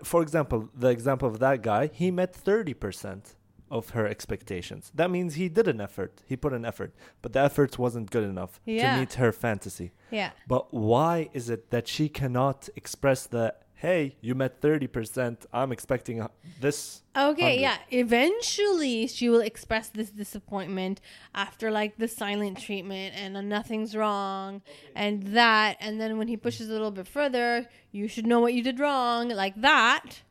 for 0.03 0.21
example, 0.21 0.69
the 0.75 0.89
example 0.89 1.27
of 1.27 1.39
that 1.39 1.61
guy, 1.61 1.87
he 1.93 2.11
met 2.11 2.33
30% 2.33 3.35
of 3.71 3.91
her 3.91 4.07
expectations. 4.07 4.91
That 4.95 5.11
means 5.11 5.35
he 5.35 5.47
did 5.47 5.67
an 5.67 5.79
effort. 5.79 6.23
He 6.25 6.35
put 6.35 6.53
an 6.53 6.65
effort, 6.65 6.91
but 7.21 7.33
the 7.33 7.39
effort 7.41 7.77
wasn't 7.77 8.09
good 8.09 8.23
enough 8.23 8.59
Yeah. 8.65 8.93
to 8.95 8.99
meet 8.99 9.13
her 9.13 9.31
fantasy. 9.31 9.91
Yeah. 10.09 10.31
But 10.47 10.73
why 10.73 11.29
is 11.33 11.49
it 11.49 11.69
that 11.69 11.87
she 11.87 12.09
cannot 12.09 12.67
express 12.75 13.27
that, 13.27 13.61
hey, 13.79 14.17
you 14.19 14.35
met 14.35 14.59
30%, 14.59 15.45
I'm 15.53 15.71
expecting 15.71 16.27
this? 16.59 17.01
Okay, 17.15 17.55
100. 17.57 17.61
yeah. 17.61 17.77
Eventually, 17.91 19.07
she 19.07 19.29
will 19.29 19.39
express 19.39 19.87
this 19.87 20.09
disappointment 20.09 20.99
after 21.33 21.71
like 21.71 21.97
the 21.97 22.09
silent 22.09 22.59
treatment 22.59 23.15
and 23.15 23.37
uh, 23.37 23.41
nothing's 23.41 23.95
wrong 23.95 24.61
and 24.95 25.23
that. 25.27 25.77
And 25.79 25.99
then 25.99 26.17
when 26.17 26.27
he 26.27 26.35
pushes 26.35 26.67
a 26.67 26.73
little 26.73 26.91
bit 26.91 27.07
further, 27.07 27.69
you 27.93 28.09
should 28.09 28.27
know 28.27 28.41
what 28.41 28.53
you 28.53 28.61
did 28.61 28.81
wrong, 28.81 29.29
like 29.29 29.55
that. 29.61 30.23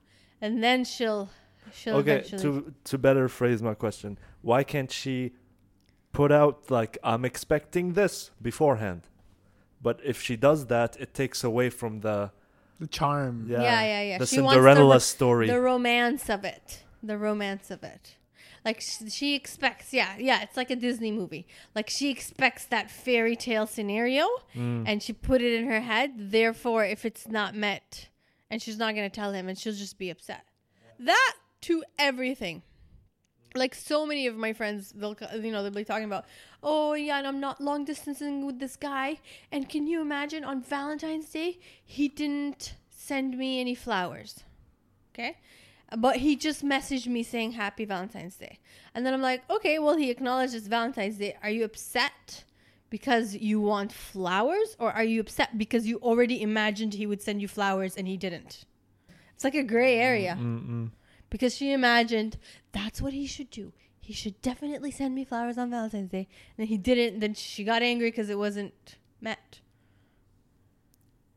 And 0.42 0.62
then 0.62 0.84
she'll, 0.84 1.30
she'll 1.72 1.96
Okay, 1.96 2.18
eventually. 2.18 2.42
to 2.42 2.74
to 2.84 2.98
better 2.98 3.28
phrase 3.30 3.62
my 3.62 3.72
question, 3.74 4.18
why 4.42 4.62
can't 4.62 4.92
she 4.92 5.32
put 6.12 6.30
out 6.30 6.70
like 6.70 6.98
I'm 7.02 7.24
expecting 7.24 7.94
this 7.94 8.30
beforehand? 8.42 9.02
But 9.80 10.00
if 10.04 10.20
she 10.20 10.36
does 10.36 10.66
that, 10.66 11.00
it 11.00 11.14
takes 11.14 11.42
away 11.42 11.70
from 11.70 12.00
the 12.00 12.30
The 12.80 12.86
charm. 12.86 13.46
yeah, 13.48 13.60
yeah, 13.62 13.82
yeah, 13.82 14.02
yeah. 14.02 14.18
the 14.18 14.26
She 14.26 14.40
wants 14.40 14.54
the 14.56 14.62
Cinderella 14.62 15.00
story. 15.00 15.46
the 15.48 15.60
romance 15.60 16.28
of 16.30 16.44
it 16.44 16.84
the 17.02 17.16
romance 17.18 17.70
of 17.70 17.82
it 17.84 18.16
like 18.64 18.80
sh- 18.80 19.02
she 19.10 19.34
expects 19.36 19.92
yeah 19.92 20.16
yeah 20.18 20.42
it's 20.42 20.56
like 20.56 20.68
a 20.70 20.76
disney 20.76 21.12
movie 21.12 21.46
like 21.76 21.88
she 21.88 22.10
expects 22.10 22.64
that 22.66 22.90
fairy 22.90 23.36
tale 23.36 23.66
scenario 23.66 24.26
Mm. 24.56 24.82
and 24.86 25.02
she 25.02 25.12
put 25.12 25.40
it 25.42 25.52
in 25.54 25.66
her 25.68 25.80
head 25.80 26.10
therefore 26.16 26.84
if 26.84 27.04
it's 27.04 27.28
not 27.28 27.54
met 27.54 28.08
and 28.50 28.60
she's 28.60 28.78
not 28.78 28.94
going 28.96 29.08
to 29.08 29.14
tell 29.14 29.32
him 29.32 29.48
and 29.48 29.56
she'll 29.58 29.72
just 29.72 29.96
be 29.98 30.10
upset 30.10 30.44
that 30.98 31.34
to 31.62 31.84
everything 31.98 32.62
like 33.54 33.74
so 33.74 34.04
many 34.04 34.26
of 34.26 34.36
my 34.36 34.52
friends 34.52 34.92
they'll 34.96 35.16
you 35.34 35.50
know 35.50 35.62
they'll 35.62 35.72
be 35.72 35.84
talking 35.84 36.04
about 36.04 36.24
oh 36.62 36.92
yeah 36.94 37.18
and 37.18 37.26
i'm 37.26 37.40
not 37.40 37.60
long 37.60 37.84
distancing 37.84 38.44
with 38.44 38.58
this 38.58 38.76
guy 38.76 39.18
and 39.50 39.68
can 39.68 39.86
you 39.86 40.00
imagine 40.00 40.44
on 40.44 40.60
valentine's 40.60 41.30
day 41.30 41.58
he 41.84 42.08
didn't 42.08 42.74
send 42.90 43.38
me 43.38 43.60
any 43.60 43.74
flowers 43.74 44.44
okay? 45.18 45.36
But 45.96 46.16
he 46.16 46.36
just 46.36 46.64
messaged 46.64 47.06
me 47.06 47.22
saying 47.22 47.52
happy 47.52 47.84
valentine's 47.84 48.36
day. 48.36 48.58
And 48.94 49.06
then 49.06 49.14
i'm 49.14 49.22
like 49.22 49.42
okay 49.50 49.78
well 49.78 49.96
he 49.96 50.10
acknowledges 50.10 50.66
valentine's 50.66 51.16
day. 51.16 51.36
Are 51.42 51.50
you 51.50 51.64
upset 51.64 52.44
because 52.90 53.34
you 53.34 53.60
want 53.60 53.92
flowers 53.92 54.76
or 54.78 54.92
are 54.92 55.04
you 55.04 55.20
upset 55.20 55.58
because 55.58 55.86
you 55.86 55.98
already 55.98 56.40
imagined 56.42 56.94
he 56.94 57.06
would 57.06 57.22
send 57.22 57.40
you 57.40 57.48
flowers 57.48 57.96
and 57.96 58.06
he 58.06 58.16
didn't? 58.16 58.64
It's 59.34 59.44
like 59.44 59.54
a 59.54 59.62
gray 59.62 59.98
area. 59.98 60.36
Mm-mm. 60.38 60.90
Because 61.30 61.56
she 61.56 61.72
imagined 61.72 62.38
that's 62.72 63.00
what 63.00 63.12
he 63.12 63.26
should 63.26 63.50
do. 63.50 63.72
He 64.00 64.12
should 64.12 64.40
definitely 64.40 64.90
send 64.90 65.14
me 65.14 65.24
flowers 65.24 65.58
on 65.58 65.70
Valentine's 65.70 66.10
Day. 66.10 66.28
And 66.56 66.68
he 66.68 66.78
didn't. 66.78 67.20
Then 67.20 67.34
she 67.34 67.64
got 67.64 67.82
angry 67.82 68.10
because 68.10 68.30
it 68.30 68.38
wasn't 68.38 68.96
met. 69.20 69.60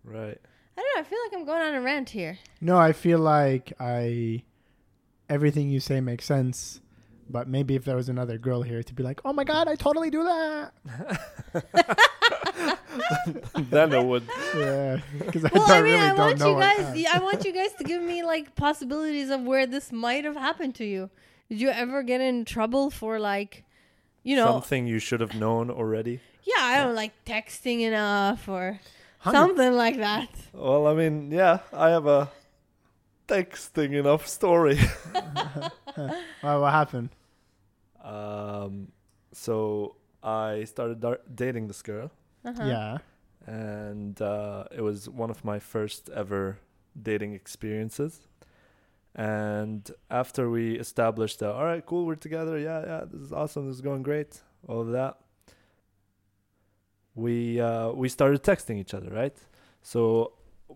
Right. 0.03 0.37
I 0.77 0.81
don't 0.81 0.95
know. 0.95 1.01
I 1.01 1.03
feel 1.03 1.19
like 1.25 1.33
I'm 1.33 1.45
going 1.45 1.61
on 1.61 1.75
a 1.75 1.81
rant 1.81 2.09
here. 2.11 2.39
No, 2.61 2.77
I 2.77 2.93
feel 2.93 3.19
like 3.19 3.73
I 3.79 4.43
everything 5.29 5.69
you 5.69 5.79
say 5.79 6.01
makes 6.01 6.25
sense. 6.25 6.80
But 7.31 7.47
maybe 7.47 7.75
if 7.75 7.85
there 7.85 7.95
was 7.95 8.09
another 8.09 8.37
girl 8.37 8.61
here 8.61 8.83
to 8.83 8.93
be 8.93 9.03
like, 9.03 9.21
"Oh 9.23 9.33
my 9.33 9.43
god, 9.43 9.67
I 9.67 9.75
totally 9.75 10.09
do 10.09 10.23
that." 10.23 10.73
then 13.55 13.93
it 13.93 14.03
would. 14.05 14.23
Yeah, 14.55 14.99
because 15.19 15.45
I 15.45 15.49
Well, 15.53 15.67
don't 15.67 15.77
I 15.77 15.81
mean, 15.81 15.93
really 15.93 16.05
I 16.05 16.07
don't 16.09 16.17
want 16.17 16.39
know. 16.39 16.53
you 16.55 16.59
guys. 16.59 17.05
I 17.13 17.19
want 17.19 17.45
you 17.45 17.53
guys 17.61 17.73
to 17.79 17.83
give 17.83 18.01
me 18.01 18.23
like 18.23 18.55
possibilities 18.55 19.29
of 19.29 19.41
where 19.43 19.65
this 19.65 19.91
might 19.91 20.25
have 20.25 20.35
happened 20.35 20.75
to 20.75 20.85
you. 20.85 21.09
Did 21.49 21.61
you 21.61 21.69
ever 21.69 22.03
get 22.03 22.21
in 22.21 22.45
trouble 22.45 22.89
for 22.89 23.19
like, 23.19 23.63
you 24.23 24.35
know, 24.35 24.45
something 24.47 24.87
you 24.87 24.99
should 24.99 25.21
have 25.21 25.35
known 25.35 25.69
already. 25.69 26.19
yeah, 26.43 26.55
I 26.59 26.77
don't 26.77 26.89
know, 26.89 26.95
like 26.95 27.13
texting 27.25 27.81
enough 27.81 28.47
or 28.47 28.79
Hundred- 29.19 29.37
Something 29.37 29.73
like 29.73 29.97
that. 29.97 30.29
Well, 30.53 30.87
I 30.87 30.93
mean, 30.95 31.29
yeah, 31.31 31.59
I 31.71 31.89
have 31.89 32.07
a 32.07 32.29
texting 33.27 33.93
enough 33.93 34.27
story. 34.27 34.79
Well, 36.41 36.61
what 36.61 36.71
happened? 36.71 37.09
Um, 38.03 38.91
so 39.31 39.95
I 40.23 40.65
started 40.65 40.99
dar- 40.99 41.21
dating 41.33 41.67
this 41.67 41.81
girl, 41.81 42.11
Uh-huh. 42.45 42.63
Yeah. 42.65 42.97
and 43.47 44.21
uh, 44.21 44.65
it 44.71 44.81
was 44.81 45.09
one 45.09 45.29
of 45.29 45.43
my 45.45 45.59
first 45.59 46.09
ever 46.09 46.57
dating 47.01 47.33
experiences. 47.33 48.27
And 49.15 49.89
after 50.09 50.49
we 50.49 50.79
established 50.79 51.39
that, 51.39 51.51
all 51.51 51.65
right, 51.65 51.85
cool, 51.85 52.05
we're 52.05 52.15
together. 52.15 52.57
Yeah, 52.57 52.81
yeah, 52.85 53.03
this 53.11 53.21
is 53.21 53.33
awesome. 53.33 53.67
This 53.67 53.75
is 53.75 53.81
going 53.81 54.03
great. 54.03 54.41
All 54.67 54.79
of 54.81 54.91
that. 54.91 55.17
We 57.15 57.59
uh, 57.59 57.91
we 57.91 58.07
started 58.09 58.41
texting 58.43 58.77
each 58.77 58.93
other, 58.93 59.09
right? 59.09 59.35
So 59.81 60.33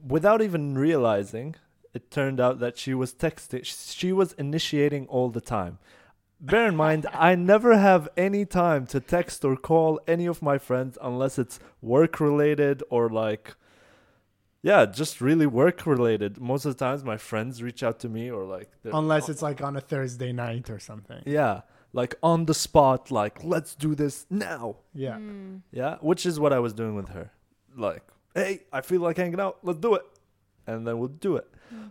without 0.08 0.42
even 0.42 0.78
realizing, 0.78 1.56
it 1.94 2.12
turned 2.12 2.40
out 2.42 2.60
that 2.60 2.78
she 2.78 2.94
was 2.94 3.14
texting. 3.14 3.64
She 3.64 4.12
was 4.12 4.34
initiating 4.34 5.08
all 5.08 5.30
the 5.30 5.40
time. 5.42 5.78
Bear 6.40 6.68
in 6.68 6.76
mind, 6.76 7.06
I 7.14 7.36
never 7.36 7.78
have 7.78 8.10
any 8.18 8.46
time 8.46 8.86
to 8.88 9.00
text 9.00 9.44
or 9.46 9.56
call 9.56 10.00
any 10.08 10.26
of 10.26 10.42
my 10.42 10.58
friends 10.58 10.98
unless 11.02 11.40
it's 11.40 11.60
work 11.82 12.20
related 12.20 12.84
or 12.90 13.10
like, 13.10 13.56
yeah, 14.62 14.86
just 14.86 15.22
really 15.22 15.46
work 15.46 15.86
related. 15.86 16.40
Most 16.40 16.66
of 16.66 16.78
the 16.78 16.86
times, 16.86 17.04
my 17.04 17.18
friends 17.18 17.64
reach 17.64 17.84
out 17.84 18.00
to 18.02 18.10
me 18.10 18.30
or 18.30 18.44
like, 18.46 18.70
Unless 18.84 19.30
it's 19.30 19.42
like 19.42 19.62
on 19.62 19.76
a 19.76 19.82
Thursday 19.82 20.34
night 20.34 20.70
or 20.70 20.80
something. 20.80 21.24
yeah, 21.26 21.62
like 21.94 22.16
on 22.22 22.46
the 22.46 22.54
spot, 22.54 23.10
like 23.12 23.44
let's 23.44 23.74
do 23.74 23.96
this 23.96 24.26
now. 24.30 24.78
Yeah. 24.94 25.16
Mm. 25.16 25.62
Yeah, 25.72 25.96
which 26.02 26.26
is 26.26 26.40
what 26.40 26.52
I 26.52 26.60
was 26.60 26.74
doing 26.74 26.96
with 26.96 27.10
her. 27.10 27.32
Like, 27.78 28.04
hey, 28.34 28.64
I 28.74 28.82
feel 28.82 29.02
like 29.02 29.18
hanging 29.18 29.40
out. 29.40 29.60
Let's 29.64 29.80
do 29.80 29.96
it, 29.96 30.04
and 30.68 30.86
then 30.86 31.00
we'll 31.00 31.08
do 31.08 31.38
it. 31.38 31.48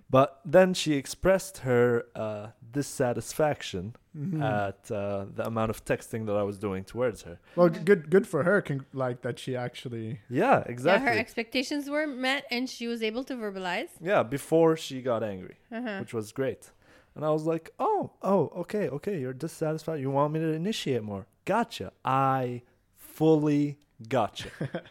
But 0.08 0.40
then 0.44 0.74
she 0.74 0.94
expressed 0.94 1.58
her 1.58 2.04
uh, 2.14 2.48
dissatisfaction 2.70 3.96
Mhm. 4.16 4.40
at 4.42 4.90
uh, 4.92 5.24
the 5.34 5.44
amount 5.46 5.70
of 5.70 5.84
texting 5.84 6.26
that 6.26 6.36
I 6.36 6.44
was 6.44 6.56
doing 6.58 6.84
towards 6.84 7.22
her. 7.22 7.38
well, 7.56 7.68
good, 7.68 8.10
good 8.10 8.26
for 8.26 8.44
her. 8.44 8.62
Con- 8.62 8.86
like 8.92 9.22
that, 9.22 9.38
she 9.40 9.56
actually. 9.56 10.20
Yeah, 10.30 10.58
Yeah, 10.58 10.64
exactly. 10.66 11.08
her 11.08 11.18
expectations 11.18 11.90
were 11.90 12.06
met 12.06 12.44
and 12.50 12.70
she 12.70 12.86
was 12.86 13.02
able 13.02 13.24
to 13.24 13.34
verbalize. 13.34 13.88
yeah, 14.00 14.22
before 14.22 14.76
she 14.76 15.02
got 15.02 15.22
angry, 15.24 15.56
Uh-huh. 15.72 15.98
which 16.00 16.14
was 16.14 16.30
great. 16.32 16.70
And 17.16 17.24
I 17.24 17.30
was 17.30 17.44
like, 17.44 17.70
oh, 17.78 18.12
oh, 18.22 18.52
okay, 18.62 18.88
okay, 18.88 19.18
you're 19.20 19.32
dissatisfied. 19.32 20.00
You 20.00 20.10
want 20.10 20.32
me 20.32 20.40
to 20.40 20.52
initiate 20.52 21.02
more? 21.02 21.26
Gotcha. 21.44 21.92
I 22.04 22.62
fully 22.96 23.78
gotcha. 24.08 24.48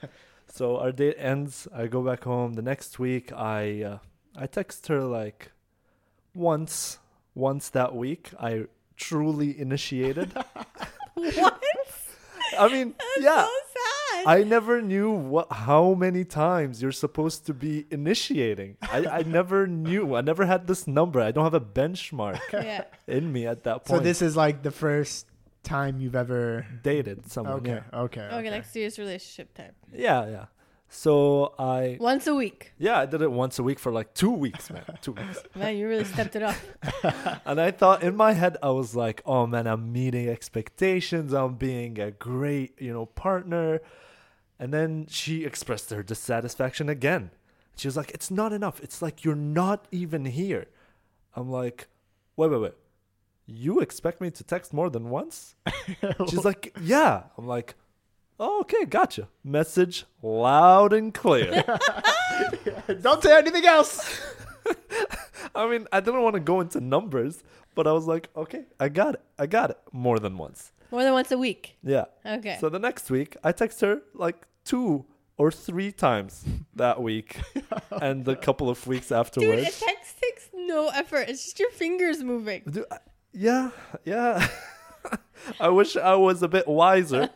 so 0.47 0.77
our 0.77 0.91
date 0.91 1.15
ends. 1.17 1.67
I 1.73 1.87
go 1.87 2.01
back 2.01 2.23
home. 2.23 2.53
The 2.53 2.61
next 2.61 2.99
week, 2.99 3.31
I 3.33 3.83
uh, 3.83 3.97
I 4.35 4.47
text 4.47 4.87
her 4.87 5.01
like 5.01 5.51
once, 6.33 6.99
once 7.35 7.69
that 7.69 7.95
week. 7.95 8.31
I 8.39 8.65
truly 8.95 9.59
initiated. 9.59 10.33
what? 11.13 11.63
I 12.57 12.67
mean, 12.67 12.93
yeah. 13.19 13.43
So 13.43 13.49
sad. 13.73 14.27
I 14.27 14.43
never 14.43 14.81
knew 14.81 15.11
what 15.11 15.51
how 15.51 15.93
many 15.93 16.23
times 16.23 16.81
you're 16.81 16.91
supposed 16.91 17.45
to 17.47 17.53
be 17.53 17.85
initiating. 17.89 18.77
I, 18.81 19.05
I 19.05 19.23
never 19.25 19.67
knew. 19.67 20.15
I 20.15 20.21
never 20.21 20.45
had 20.45 20.67
this 20.67 20.87
number. 20.87 21.19
I 21.19 21.31
don't 21.31 21.43
have 21.43 21.53
a 21.53 21.61
benchmark 21.61 22.39
yeah. 22.53 22.85
in 23.07 23.31
me 23.31 23.47
at 23.47 23.63
that 23.63 23.85
point. 23.85 23.99
So 23.99 24.03
this 24.03 24.21
is 24.21 24.35
like 24.35 24.63
the 24.63 24.71
first 24.71 25.27
time 25.63 25.99
you've 25.99 26.15
ever. 26.15 26.65
dated 26.83 27.29
someone. 27.31 27.55
Okay. 27.55 27.81
Yeah. 27.93 27.99
Okay. 27.99 28.21
Okay, 28.21 28.51
like 28.51 28.65
serious 28.65 28.99
relationship 28.99 29.53
type. 29.53 29.75
yeah, 29.91 30.27
yeah. 30.27 30.45
So 30.95 31.55
I 31.57 31.97
Once 31.99 32.27
a 32.27 32.35
week. 32.35 32.71
yeah 32.77 32.99
I 32.99 33.07
did 33.07 33.23
it 33.23 33.31
once 33.31 33.57
a 33.57 33.63
week 33.63 33.79
for 33.79 33.91
like 33.91 34.13
two 34.13 34.29
weeks, 34.29 34.69
man. 34.69 34.83
Two 35.01 35.13
weeks. 35.13 35.39
Man, 35.55 35.75
you 35.75 35.87
really 35.87 36.03
stepped 36.05 36.35
it 36.35 36.43
up. 36.43 36.55
And 37.45 37.59
I 37.59 37.71
thought 37.71 38.03
in 38.03 38.15
my 38.15 38.33
head 38.33 38.57
I 38.61 38.69
was 38.69 38.95
like, 38.95 39.21
oh 39.25 39.47
man, 39.47 39.65
I'm 39.65 39.91
meeting 39.91 40.29
expectations. 40.29 41.33
I'm 41.33 41.55
being 41.55 41.99
a 41.99 42.11
great 42.11 42.79
you 42.79 42.93
know 42.93 43.07
partner. 43.07 43.81
And 44.59 44.71
then 44.71 45.07
she 45.09 45.43
expressed 45.45 45.89
her 45.89 46.03
dissatisfaction 46.03 46.89
again. 46.89 47.31
She 47.75 47.87
was 47.87 47.97
like, 47.97 48.11
it's 48.11 48.29
not 48.29 48.53
enough. 48.53 48.79
It's 48.83 49.01
like 49.01 49.23
you're 49.25 49.35
not 49.35 49.87
even 49.91 50.25
here. 50.25 50.67
I'm 51.35 51.49
like, 51.49 51.87
wait, 52.37 52.51
wait, 52.51 52.61
wait. 52.61 52.73
You 53.47 53.79
expect 53.79 54.21
me 54.21 54.29
to 54.29 54.43
text 54.43 54.71
more 54.73 54.91
than 54.91 55.09
once? 55.09 55.55
She's 56.29 56.45
like, 56.45 56.77
yeah. 56.79 57.23
I'm 57.35 57.47
like, 57.47 57.73
oh, 58.39 58.61
okay, 58.61 58.85
gotcha. 58.85 59.27
Message 59.43 60.05
loud 60.21 60.93
and 60.93 61.13
clear. 61.13 61.63
Don't 63.01 63.21
say 63.23 63.37
anything 63.37 63.65
else. 63.65 64.21
I 65.55 65.69
mean, 65.69 65.87
I 65.91 65.99
didn't 65.99 66.21
want 66.23 66.33
to 66.35 66.39
go 66.39 66.61
into 66.61 66.79
numbers, 66.81 67.43
but 67.75 67.87
I 67.87 67.91
was 67.91 68.07
like, 68.07 68.29
okay, 68.35 68.65
I 68.79 68.89
got 68.89 69.15
it. 69.15 69.21
I 69.37 69.45
got 69.45 69.69
it. 69.69 69.77
More 69.91 70.19
than 70.19 70.37
once. 70.37 70.71
More 70.91 71.03
than 71.03 71.13
once 71.13 71.31
a 71.31 71.37
week. 71.37 71.77
Yeah. 71.83 72.05
Okay. 72.25 72.57
So 72.59 72.69
the 72.69 72.79
next 72.79 73.09
week, 73.09 73.35
I 73.43 73.51
text 73.51 73.81
her 73.81 74.01
like 74.13 74.45
two 74.63 75.05
or 75.37 75.51
three 75.51 75.91
times 75.91 76.43
that 76.75 77.01
week 77.01 77.37
and 77.91 78.27
a 78.27 78.35
couple 78.35 78.69
of 78.69 78.85
weeks 78.87 79.11
afterwards. 79.11 79.49
Dude, 79.51 79.59
afterwards. 79.65 79.81
it 79.81 79.85
text 79.85 80.15
takes 80.21 80.49
no 80.53 80.89
effort. 80.89 81.27
It's 81.29 81.43
just 81.43 81.59
your 81.59 81.71
fingers 81.71 82.23
moving. 82.23 82.61
Dude, 82.69 82.85
I- 82.91 82.97
yeah, 83.33 83.71
yeah. 84.05 84.47
I 85.59 85.69
wish 85.69 85.95
I 85.97 86.15
was 86.15 86.41
a 86.41 86.47
bit 86.47 86.67
wiser 86.67 87.29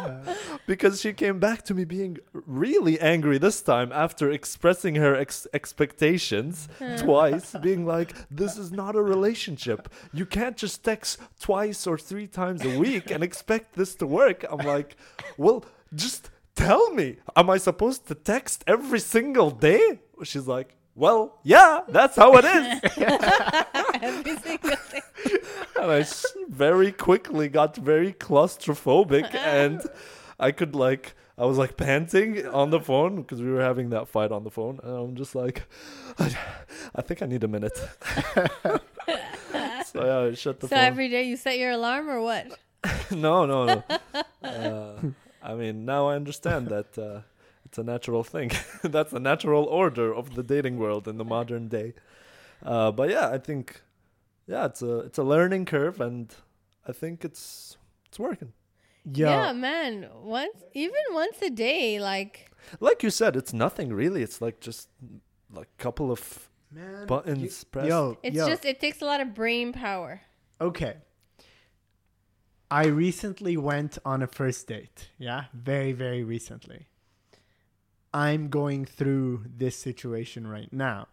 because 0.66 1.00
she 1.00 1.12
came 1.12 1.38
back 1.38 1.62
to 1.64 1.74
me 1.74 1.84
being 1.84 2.18
really 2.32 2.98
angry 3.00 3.38
this 3.38 3.60
time 3.60 3.92
after 3.92 4.30
expressing 4.30 4.94
her 4.96 5.14
ex- 5.14 5.46
expectations 5.52 6.68
twice, 6.98 7.54
being 7.62 7.84
like, 7.86 8.14
This 8.30 8.56
is 8.56 8.72
not 8.72 8.96
a 8.96 9.02
relationship. 9.02 9.88
You 10.12 10.26
can't 10.26 10.56
just 10.56 10.84
text 10.84 11.18
twice 11.40 11.86
or 11.86 11.98
three 11.98 12.26
times 12.26 12.64
a 12.64 12.78
week 12.78 13.10
and 13.10 13.22
expect 13.22 13.74
this 13.74 13.94
to 13.96 14.06
work. 14.06 14.44
I'm 14.50 14.66
like, 14.66 14.96
Well, 15.36 15.64
just 15.94 16.30
tell 16.54 16.92
me, 16.92 17.16
am 17.36 17.50
I 17.50 17.58
supposed 17.58 18.06
to 18.08 18.14
text 18.14 18.64
every 18.66 19.00
single 19.00 19.50
day? 19.50 20.00
She's 20.22 20.46
like, 20.46 20.76
Well, 20.96 21.38
yeah, 21.42 21.80
that's 21.88 22.16
how 22.16 22.34
it 22.36 22.44
is. 22.44 22.80
Every 24.02 24.36
single 24.36 24.70
day. 24.92 25.00
and 25.80 25.90
I 25.90 26.04
very 26.48 26.92
quickly 26.92 27.48
got 27.48 27.76
very 27.76 28.12
claustrophobic 28.12 29.34
and 29.34 29.82
I 30.38 30.52
could 30.52 30.74
like 30.76 31.14
I 31.36 31.46
was 31.46 31.58
like 31.58 31.76
panting 31.76 32.46
on 32.46 32.70
the 32.70 32.78
phone 32.80 33.16
because 33.22 33.42
we 33.42 33.50
were 33.50 33.60
having 33.62 33.90
that 33.90 34.06
fight 34.06 34.30
on 34.30 34.44
the 34.44 34.50
phone 34.50 34.78
and 34.84 34.92
I'm 34.96 35.14
just 35.16 35.34
like 35.34 35.62
I 36.18 37.02
think 37.02 37.22
I 37.22 37.26
need 37.26 37.42
a 37.42 37.48
minute. 37.48 37.76
so 39.86 40.04
yeah, 40.04 40.18
I 40.30 40.34
shut 40.34 40.60
the 40.60 40.68
So 40.68 40.76
phone. 40.76 40.84
every 40.84 41.08
day 41.08 41.24
you 41.24 41.36
set 41.36 41.58
your 41.58 41.72
alarm 41.72 42.08
or 42.08 42.20
what? 42.20 42.46
no, 43.10 43.46
no, 43.46 43.64
no. 43.66 43.82
Uh, 44.48 44.96
I 45.42 45.54
mean, 45.54 45.84
now 45.84 46.08
I 46.08 46.16
understand 46.16 46.68
that 46.68 46.96
uh, 46.98 47.20
it's 47.64 47.78
a 47.78 47.82
natural 47.82 48.22
thing. 48.24 48.50
That's 48.82 49.12
a 49.12 49.20
natural 49.20 49.64
order 49.64 50.14
of 50.14 50.34
the 50.34 50.42
dating 50.42 50.78
world 50.78 51.08
in 51.08 51.16
the 51.18 51.24
modern 51.24 51.68
day. 51.68 51.94
Uh, 52.62 52.90
but 52.92 53.10
yeah, 53.10 53.28
I 53.30 53.38
think 53.38 53.82
yeah, 54.46 54.66
it's 54.66 54.82
a 54.82 54.98
it's 55.00 55.18
a 55.18 55.22
learning 55.24 55.64
curve, 55.66 56.00
and 56.00 56.34
I 56.86 56.92
think 56.92 57.24
it's 57.24 57.76
it's 58.08 58.18
working. 58.18 58.52
Yeah, 59.04 59.46
Yeah. 59.46 59.52
man. 59.52 60.08
Once, 60.22 60.62
even 60.72 61.02
once 61.12 61.36
a 61.42 61.50
day, 61.50 62.00
like 62.00 62.50
Like 62.80 63.02
you 63.02 63.10
said, 63.10 63.36
it's 63.36 63.52
nothing 63.52 63.92
really. 63.92 64.22
It's 64.22 64.40
like 64.40 64.60
just 64.60 64.88
like 65.52 65.68
a 65.78 65.82
couple 65.82 66.10
of 66.10 66.48
Man. 66.70 67.06
buttons 67.06 67.64
pressed. 67.64 67.88
Yo, 67.88 68.16
it's 68.22 68.36
yo. 68.36 68.46
just 68.48 68.64
it 68.64 68.80
takes 68.80 69.02
a 69.02 69.04
lot 69.04 69.20
of 69.20 69.34
brain 69.34 69.72
power. 69.72 70.22
Okay. 70.60 70.94
I 72.70 72.86
recently 72.86 73.56
went 73.56 73.98
on 74.04 74.22
a 74.22 74.26
first 74.26 74.66
date. 74.66 75.10
Yeah, 75.18 75.44
very 75.52 75.92
very 75.92 76.24
recently. 76.24 76.86
I'm 78.14 78.48
going 78.48 78.84
through 78.86 79.44
this 79.56 79.76
situation 79.76 80.46
right 80.46 80.72
now. 80.72 81.08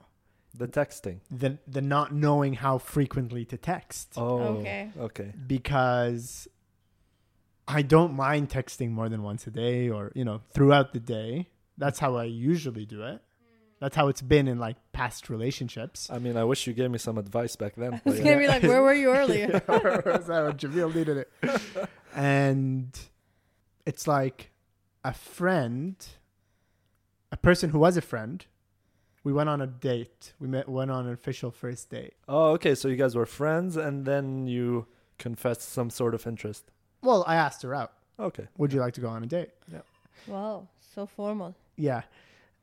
the 0.53 0.67
texting. 0.67 1.19
The 1.31 1.57
the 1.67 1.81
not 1.81 2.13
knowing 2.13 2.53
how 2.55 2.77
frequently 2.77 3.43
to 3.45 3.57
text 3.57 4.13
Oh, 4.17 4.39
Okay. 4.59 4.91
okay. 4.99 5.33
because 5.47 6.47
I 7.67 7.81
don't 7.83 8.13
mind 8.15 8.49
texting 8.49 8.91
more 8.91 9.07
than 9.07 9.23
once 9.23 9.47
a 9.47 9.51
day 9.51 9.89
or, 9.89 10.11
you 10.13 10.25
know, 10.25 10.41
throughout 10.53 10.91
the 10.93 10.99
day. 10.99 11.47
That's 11.77 11.99
how 11.99 12.17
I 12.17 12.25
usually 12.25 12.85
do 12.85 13.01
it. 13.03 13.21
That's 13.79 13.95
how 13.95 14.09
it's 14.09 14.21
been 14.21 14.47
in 14.47 14.59
like 14.59 14.75
past 14.91 15.29
relationships. 15.29 16.09
I 16.11 16.19
mean, 16.19 16.35
I 16.37 16.43
wish 16.43 16.67
you 16.67 16.73
gave 16.73 16.91
me 16.91 16.97
some 16.99 17.17
advice 17.17 17.55
back 17.55 17.73
then. 17.75 17.93
It's 17.93 18.03
but 18.03 18.11
was 18.11 18.19
yeah. 18.19 18.25
gonna 18.25 18.39
be 18.39 18.47
like, 18.47 18.63
where 18.63 18.83
were 18.83 18.93
you 18.93 19.09
earlier? 19.21 19.47
That's 20.05 20.27
how 20.27 20.51
Jamil 20.51 20.93
needed 20.93 21.17
it. 21.17 21.31
And 22.13 22.91
it's 23.85 24.05
like 24.05 24.51
a 25.05 25.13
friend, 25.13 25.95
a 25.95 26.20
person 27.41 27.69
who 27.71 27.79
was 27.79 27.97
a 27.97 28.01
friend. 28.01 28.45
We 29.23 29.31
went 29.33 29.49
on 29.49 29.61
a 29.61 29.67
date. 29.67 30.33
We 30.39 30.47
met, 30.47 30.67
went 30.67 30.89
on 30.91 31.05
an 31.05 31.13
official 31.13 31.51
first 31.51 31.89
date. 31.89 32.13
Oh, 32.27 32.51
okay. 32.53 32.73
So 32.75 32.87
you 32.87 32.95
guys 32.95 33.15
were 33.15 33.25
friends, 33.27 33.77
and 33.77 34.05
then 34.05 34.47
you 34.47 34.87
confessed 35.19 35.61
some 35.61 35.89
sort 35.91 36.15
of 36.15 36.25
interest. 36.25 36.71
Well, 37.03 37.23
I 37.27 37.35
asked 37.35 37.61
her 37.61 37.75
out. 37.75 37.93
Okay. 38.19 38.47
Would 38.57 38.73
you 38.73 38.79
like 38.79 38.93
to 38.95 39.01
go 39.01 39.09
on 39.09 39.23
a 39.23 39.27
date? 39.27 39.49
Yeah. 39.71 39.81
Wow, 40.27 40.67
so 40.95 41.05
formal. 41.05 41.55
Yeah. 41.77 42.03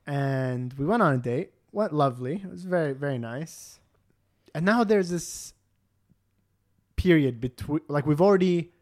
and 0.07 0.73
we 0.75 0.85
went 0.87 1.03
on 1.03 1.15
a 1.15 1.19
date. 1.19 1.53
Went 1.73 1.93
lovely. 1.93 2.37
It 2.37 2.49
was 2.51 2.65
very 2.65 2.93
very 2.95 3.19
nice. 3.19 3.79
And 4.55 4.65
now 4.65 4.83
there's 4.85 5.11
this 5.11 5.53
period 6.97 7.41
between 7.41 7.81
like 7.89 8.07
we've 8.07 8.21
already 8.21 8.73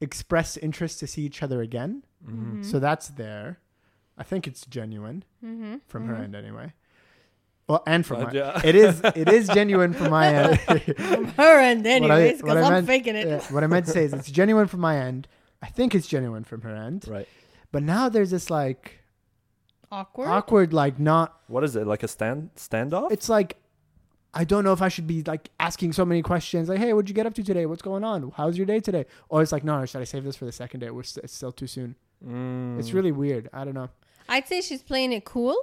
expressed 0.00 0.58
interest 0.62 0.98
to 1.00 1.06
see 1.06 1.22
each 1.22 1.42
other 1.42 1.60
again. 1.62 2.02
Mhm. 2.26 2.64
So 2.64 2.78
that's 2.78 3.08
there. 3.08 3.58
I 4.18 4.24
think 4.24 4.46
it's 4.46 4.66
genuine 4.66 5.24
mm-hmm. 5.44 5.76
from 5.86 6.06
her 6.08 6.16
end 6.16 6.34
anyway. 6.34 6.72
Well, 7.68 7.82
and 7.86 8.04
from 8.04 8.20
But 8.24 8.32
my, 8.34 8.38
yeah. 8.40 8.60
it 8.64 8.74
is 8.74 9.00
it 9.04 9.28
is 9.28 9.46
genuine 9.48 9.92
from 9.92 10.10
my 10.10 10.26
end. 10.34 10.60
from 10.96 11.24
Her 11.28 11.58
end, 11.60 11.84
What 11.84 12.10
I- 12.10 12.22
anyways, 12.22 12.42
what 12.42 12.48
because 12.54 12.64
I 12.64 12.66
I'm 12.66 12.72
meant- 12.72 12.86
faking 12.86 13.14
it. 13.16 13.26
Yeah, 13.28 13.40
what 13.52 13.62
I 13.62 13.66
meant 13.66 13.86
to 13.86 13.92
say 13.92 14.04
is 14.04 14.12
it's 14.14 14.30
genuine 14.30 14.66
from 14.68 14.80
my 14.80 14.96
end. 14.98 15.28
I 15.62 15.66
think 15.66 15.94
it's 15.94 16.06
genuine 16.06 16.44
from 16.44 16.62
her 16.62 16.74
end. 16.74 17.06
Right. 17.06 17.28
But 17.70 17.82
now 17.82 18.08
there's 18.08 18.30
this 18.30 18.48
like 18.50 19.00
Awkward. 19.90 20.28
awkward 20.28 20.72
like 20.74 20.98
not 20.98 21.40
What 21.46 21.64
is 21.64 21.74
it? 21.76 21.86
Like 21.86 22.02
a 22.02 22.08
stand 22.08 22.50
standoff? 22.56 23.10
it's 23.10 23.28
like 23.28 23.56
I 24.34 24.44
don't 24.44 24.62
know 24.64 24.74
if 24.74 24.82
I 24.82 24.88
should 24.88 25.06
be 25.06 25.22
like 25.22 25.48
asking 25.58 25.94
so 25.94 26.04
many 26.04 26.20
questions 26.20 26.68
like 26.68 26.78
hey 26.78 26.92
what'd 26.92 27.08
you 27.08 27.14
get 27.14 27.24
up 27.26 27.32
to 27.34 27.42
today 27.42 27.64
what's 27.64 27.80
going 27.80 28.04
on 28.04 28.30
how's 28.36 28.58
your 28.58 28.66
day 28.66 28.80
today 28.80 29.06
or 29.30 29.40
it's 29.42 29.50
like 29.52 29.64
no 29.64 29.86
should 29.86 30.02
I 30.02 30.04
save 30.04 30.24
this 30.24 30.36
for 30.36 30.44
the 30.44 30.52
second 30.52 30.80
day 30.80 30.90
We're 30.90 31.02
st- 31.04 31.24
it's 31.24 31.32
still 31.34 31.52
too 31.52 31.66
soon 31.66 31.96
Mm. 32.26 32.78
it's 32.78 32.92
really 32.92 33.12
weird 33.12 33.48
I 33.52 33.64
don't 33.64 33.72
know 33.74 33.88
I'd 34.28 34.46
say 34.46 34.60
she's 34.60 34.82
playing 34.82 35.12
it 35.12 35.24
cool. 35.24 35.56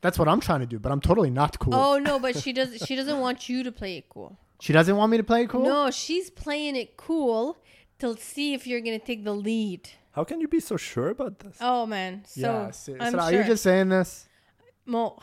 that's 0.00 0.18
what 0.18 0.28
I'm 0.28 0.40
trying 0.40 0.60
to 0.60 0.66
do 0.66 0.78
but 0.78 0.92
I'm 0.92 1.00
totally 1.00 1.30
not 1.30 1.58
cool 1.58 1.74
Oh 1.74 1.98
no, 1.98 2.18
but 2.18 2.36
she 2.42 2.52
does. 2.52 2.82
She 2.86 2.94
doesn't 2.96 3.18
want 3.18 3.48
you 3.48 3.62
to 3.64 3.72
play 3.72 3.96
it 3.98 4.08
cool. 4.08 4.38
she 4.60 4.72
doesn't 4.72 4.96
want 4.96 5.10
me 5.10 5.16
to 5.18 5.24
play 5.24 5.42
it 5.42 5.48
cool 5.48 5.64
No, 5.64 5.90
she's 5.90 6.30
playing 6.30 6.76
it 6.76 6.96
cool 6.96 7.56
to 7.98 8.16
see 8.16 8.54
if 8.54 8.66
you're 8.66 8.80
gonna 8.80 8.98
take 8.98 9.24
the 9.24 9.34
lead. 9.34 9.88
How 10.12 10.24
can 10.24 10.40
you 10.40 10.48
be 10.48 10.60
so 10.60 10.76
sure 10.76 11.08
about 11.10 11.38
this? 11.38 11.56
Oh 11.60 11.86
man, 11.86 12.24
so 12.26 12.40
yeah 12.40 12.70
so, 12.70 12.96
I'm 13.00 13.12
so 13.12 13.18
are 13.20 13.32
you 13.32 13.44
just 13.44 13.62
saying 13.62 13.88
this 13.90 14.28
Mo, 14.84 15.18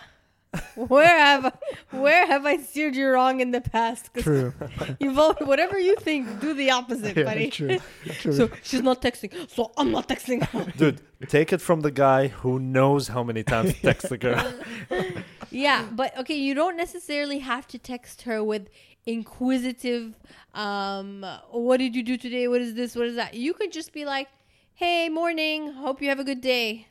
where 0.76 1.18
have 1.20 1.58
where 1.92 2.26
have 2.26 2.46
I 2.46 2.58
steered 2.58 2.96
you 2.96 3.08
wrong 3.10 3.40
in 3.40 3.52
the 3.52 3.62
past? 3.62 4.10
true 4.18 4.54
You've 5.00 5.18
al- 5.18 5.36
whatever 5.42 5.78
you 5.78 5.96
think, 5.98 6.40
do 6.40 6.54
the 6.54 6.72
opposite, 6.72 7.16
yeah, 7.16 7.24
buddy. 7.24 7.50
true 7.52 7.78
true 8.20 8.34
So 8.34 8.50
she's 8.64 8.82
not 8.82 9.02
texting, 9.02 9.32
so 9.50 9.72
I'm 9.78 9.92
not 9.92 10.08
texting. 10.10 10.44
her. 10.48 10.72
Dude, 10.78 11.02
take 11.28 11.54
it 11.54 11.62
from 11.62 11.82
the 11.82 11.92
guy 11.92 12.30
who 12.30 12.60
knows 12.60 13.10
how 13.10 13.24
many 13.24 13.44
times 13.44 13.74
to 13.74 13.82
text 13.82 14.10
the 14.10 14.18
girl. 14.18 14.54
yeah, 15.52 15.86
but 15.92 16.18
okay, 16.18 16.36
you 16.36 16.56
don't 16.56 16.78
necessarily 16.78 17.40
have 17.40 17.68
to 17.68 17.78
text 17.78 18.24
her 18.24 18.44
with 18.44 18.70
inquisitive. 19.06 20.16
Um, 20.56 21.26
what 21.52 21.78
did 21.78 21.96
you 21.96 22.02
do 22.04 22.18
today? 22.18 22.48
What 22.48 22.62
is 22.62 22.74
this? 22.74 22.96
What 22.96 23.06
is 23.08 23.16
that? 23.16 23.36
You 23.36 23.54
could 23.54 23.72
just 23.72 23.94
be 23.94 24.04
like, 24.04 24.30
"Hey, 24.74 25.10
morning. 25.10 25.74
Hope 25.74 26.02
you 26.02 26.10
have 26.10 26.20
a 26.20 26.24
good 26.24 26.42
day." 26.42 26.88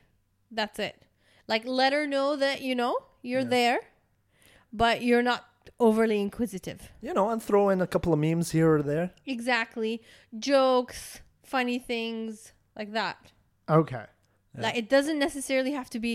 That's 0.50 0.78
it. 0.78 1.02
Like, 1.48 1.64
let 1.66 1.92
her 1.92 2.06
know 2.06 2.36
that 2.36 2.62
you 2.62 2.74
know 2.74 2.96
you're 3.22 3.40
Yeah. 3.40 3.48
there, 3.58 3.78
but 4.72 5.02
you're 5.02 5.22
not 5.22 5.44
overly 5.80 6.20
inquisitive. 6.20 6.90
You 7.00 7.12
know, 7.14 7.28
and 7.30 7.42
throw 7.42 7.68
in 7.68 7.80
a 7.80 7.86
couple 7.86 8.12
of 8.12 8.18
memes 8.18 8.50
here 8.52 8.72
or 8.76 8.82
there. 8.82 9.10
Exactly. 9.26 10.02
Jokes, 10.38 11.20
funny 11.42 11.78
things 11.78 12.52
like 12.76 12.92
that. 12.92 13.16
okay 13.68 14.04
Yeah. 14.54 14.62
Like 14.64 14.76
it 14.82 14.88
doesn't 14.88 15.18
necessarily 15.18 15.72
have 15.72 15.90
to 15.90 15.98
be 16.06 16.12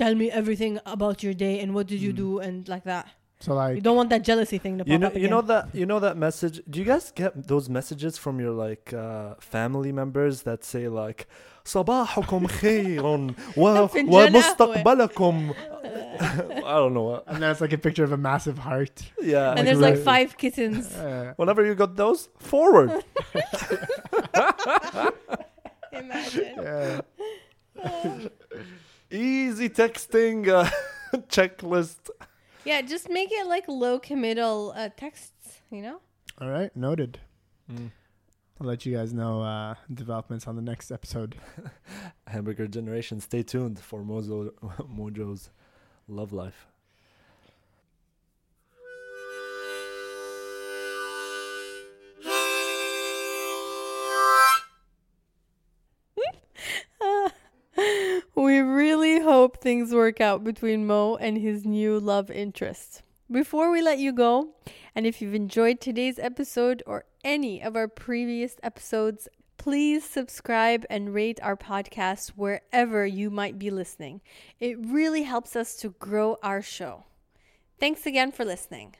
tell 0.00 0.14
me 0.14 0.26
everything 0.30 0.78
about 0.86 1.22
your 1.22 1.34
day 1.34 1.54
and 1.62 1.68
what 1.74 1.86
did 1.86 2.00
you 2.06 2.12
Mm. 2.12 2.16
do 2.24 2.38
and 2.46 2.68
like 2.74 2.84
that. 2.84 3.06
so 3.44 3.54
like 3.54 3.74
You 3.76 3.82
don't 3.88 3.96
want 4.00 4.10
that 4.14 4.22
jealousy 4.30 4.58
thing 4.64 4.74
to 4.78 4.84
pop 4.84 4.90
You 4.92 4.98
know, 4.98 5.06
up 5.08 5.16
you 5.22 5.28
know 5.34 5.42
that 5.52 5.64
you 5.80 5.86
know 5.90 6.00
that 6.06 6.16
message. 6.26 6.56
Do 6.70 6.76
you 6.80 6.86
guys 6.92 7.04
get 7.22 7.32
those 7.52 7.66
messages 7.78 8.14
from 8.24 8.34
your 8.42 8.52
like 8.66 8.86
uh, 9.04 9.34
family 9.54 9.92
members 9.92 10.34
that 10.48 10.60
say 10.64 10.84
like 10.88 11.20
"صباحكم 11.65 12.47
خير 12.47 13.05
و 13.57 13.87
فنجان 13.87 14.35
ومستقبلكم"? 14.35 15.53
I 16.21 16.73
don't 16.81 16.93
know. 16.93 17.03
what- 17.09 17.23
and 17.27 17.41
then 17.41 17.49
it's 17.51 17.61
like 17.61 17.73
a 17.73 17.77
picture 17.77 18.03
of 18.03 18.11
a 18.11 18.17
massive 18.17 18.57
heart 18.59 18.97
Yeah. 19.21 19.49
and 19.49 19.57
like 19.59 19.65
there's 19.65 19.79
like 19.87 19.95
right- 19.95 20.03
five 20.11 20.29
kittens. 20.37 20.85
uh, 20.95 21.33
Whenever 21.37 21.61
you 21.65 21.73
got 21.75 21.95
those, 21.95 22.29
forward. 22.51 22.91
Imagine. 26.01 26.53
yeah. 26.67 27.01
Easy 29.11 29.69
texting 29.69 30.47
uh, 30.47 30.69
checklist. 31.35 32.09
Yeah, 32.63 32.81
just 32.93 33.09
make 33.09 33.29
it 33.31 33.45
like 33.47 33.65
low 33.67 33.95
committal 33.99 34.73
uh, 34.75 34.89
texts, 35.03 35.61
you 35.75 35.81
know? 35.81 35.97
all 36.39 36.49
right 36.57 36.73
noted 36.87 37.19
I'll 38.58 38.66
let 38.66 38.86
you 38.86 38.96
guys 38.96 39.12
know 39.12 39.42
uh, 39.42 39.74
developments 39.92 40.46
on 40.46 40.56
the 40.56 40.62
next 40.62 40.90
episode. 40.90 41.36
Hamburger 42.26 42.66
Generation. 42.66 43.20
Stay 43.20 43.42
tuned 43.42 43.78
for 43.78 44.02
Mojo 44.02 44.52
Mojo's 44.90 45.50
love 46.08 46.32
life. 46.32 46.66
we 58.34 58.58
really 58.60 59.20
hope 59.20 59.60
things 59.60 59.92
work 59.92 60.22
out 60.22 60.42
between 60.42 60.86
Mo 60.86 61.16
and 61.16 61.36
his 61.36 61.66
new 61.66 62.00
love 62.00 62.30
interest. 62.30 63.02
Before 63.30 63.72
we 63.72 63.82
let 63.82 63.98
you 63.98 64.12
go, 64.12 64.54
and 64.94 65.04
if 65.04 65.20
you've 65.20 65.34
enjoyed 65.34 65.80
today's 65.80 66.16
episode 66.16 66.80
or 66.86 67.06
any 67.24 67.60
of 67.60 67.74
our 67.74 67.88
previous 67.88 68.56
episodes, 68.62 69.26
please 69.56 70.04
subscribe 70.04 70.86
and 70.88 71.12
rate 71.12 71.40
our 71.42 71.56
podcast 71.56 72.30
wherever 72.36 73.04
you 73.04 73.28
might 73.28 73.58
be 73.58 73.68
listening. 73.68 74.20
It 74.60 74.78
really 74.78 75.24
helps 75.24 75.56
us 75.56 75.74
to 75.78 75.90
grow 75.98 76.36
our 76.40 76.62
show. 76.62 77.02
Thanks 77.80 78.06
again 78.06 78.30
for 78.30 78.44
listening. 78.44 78.94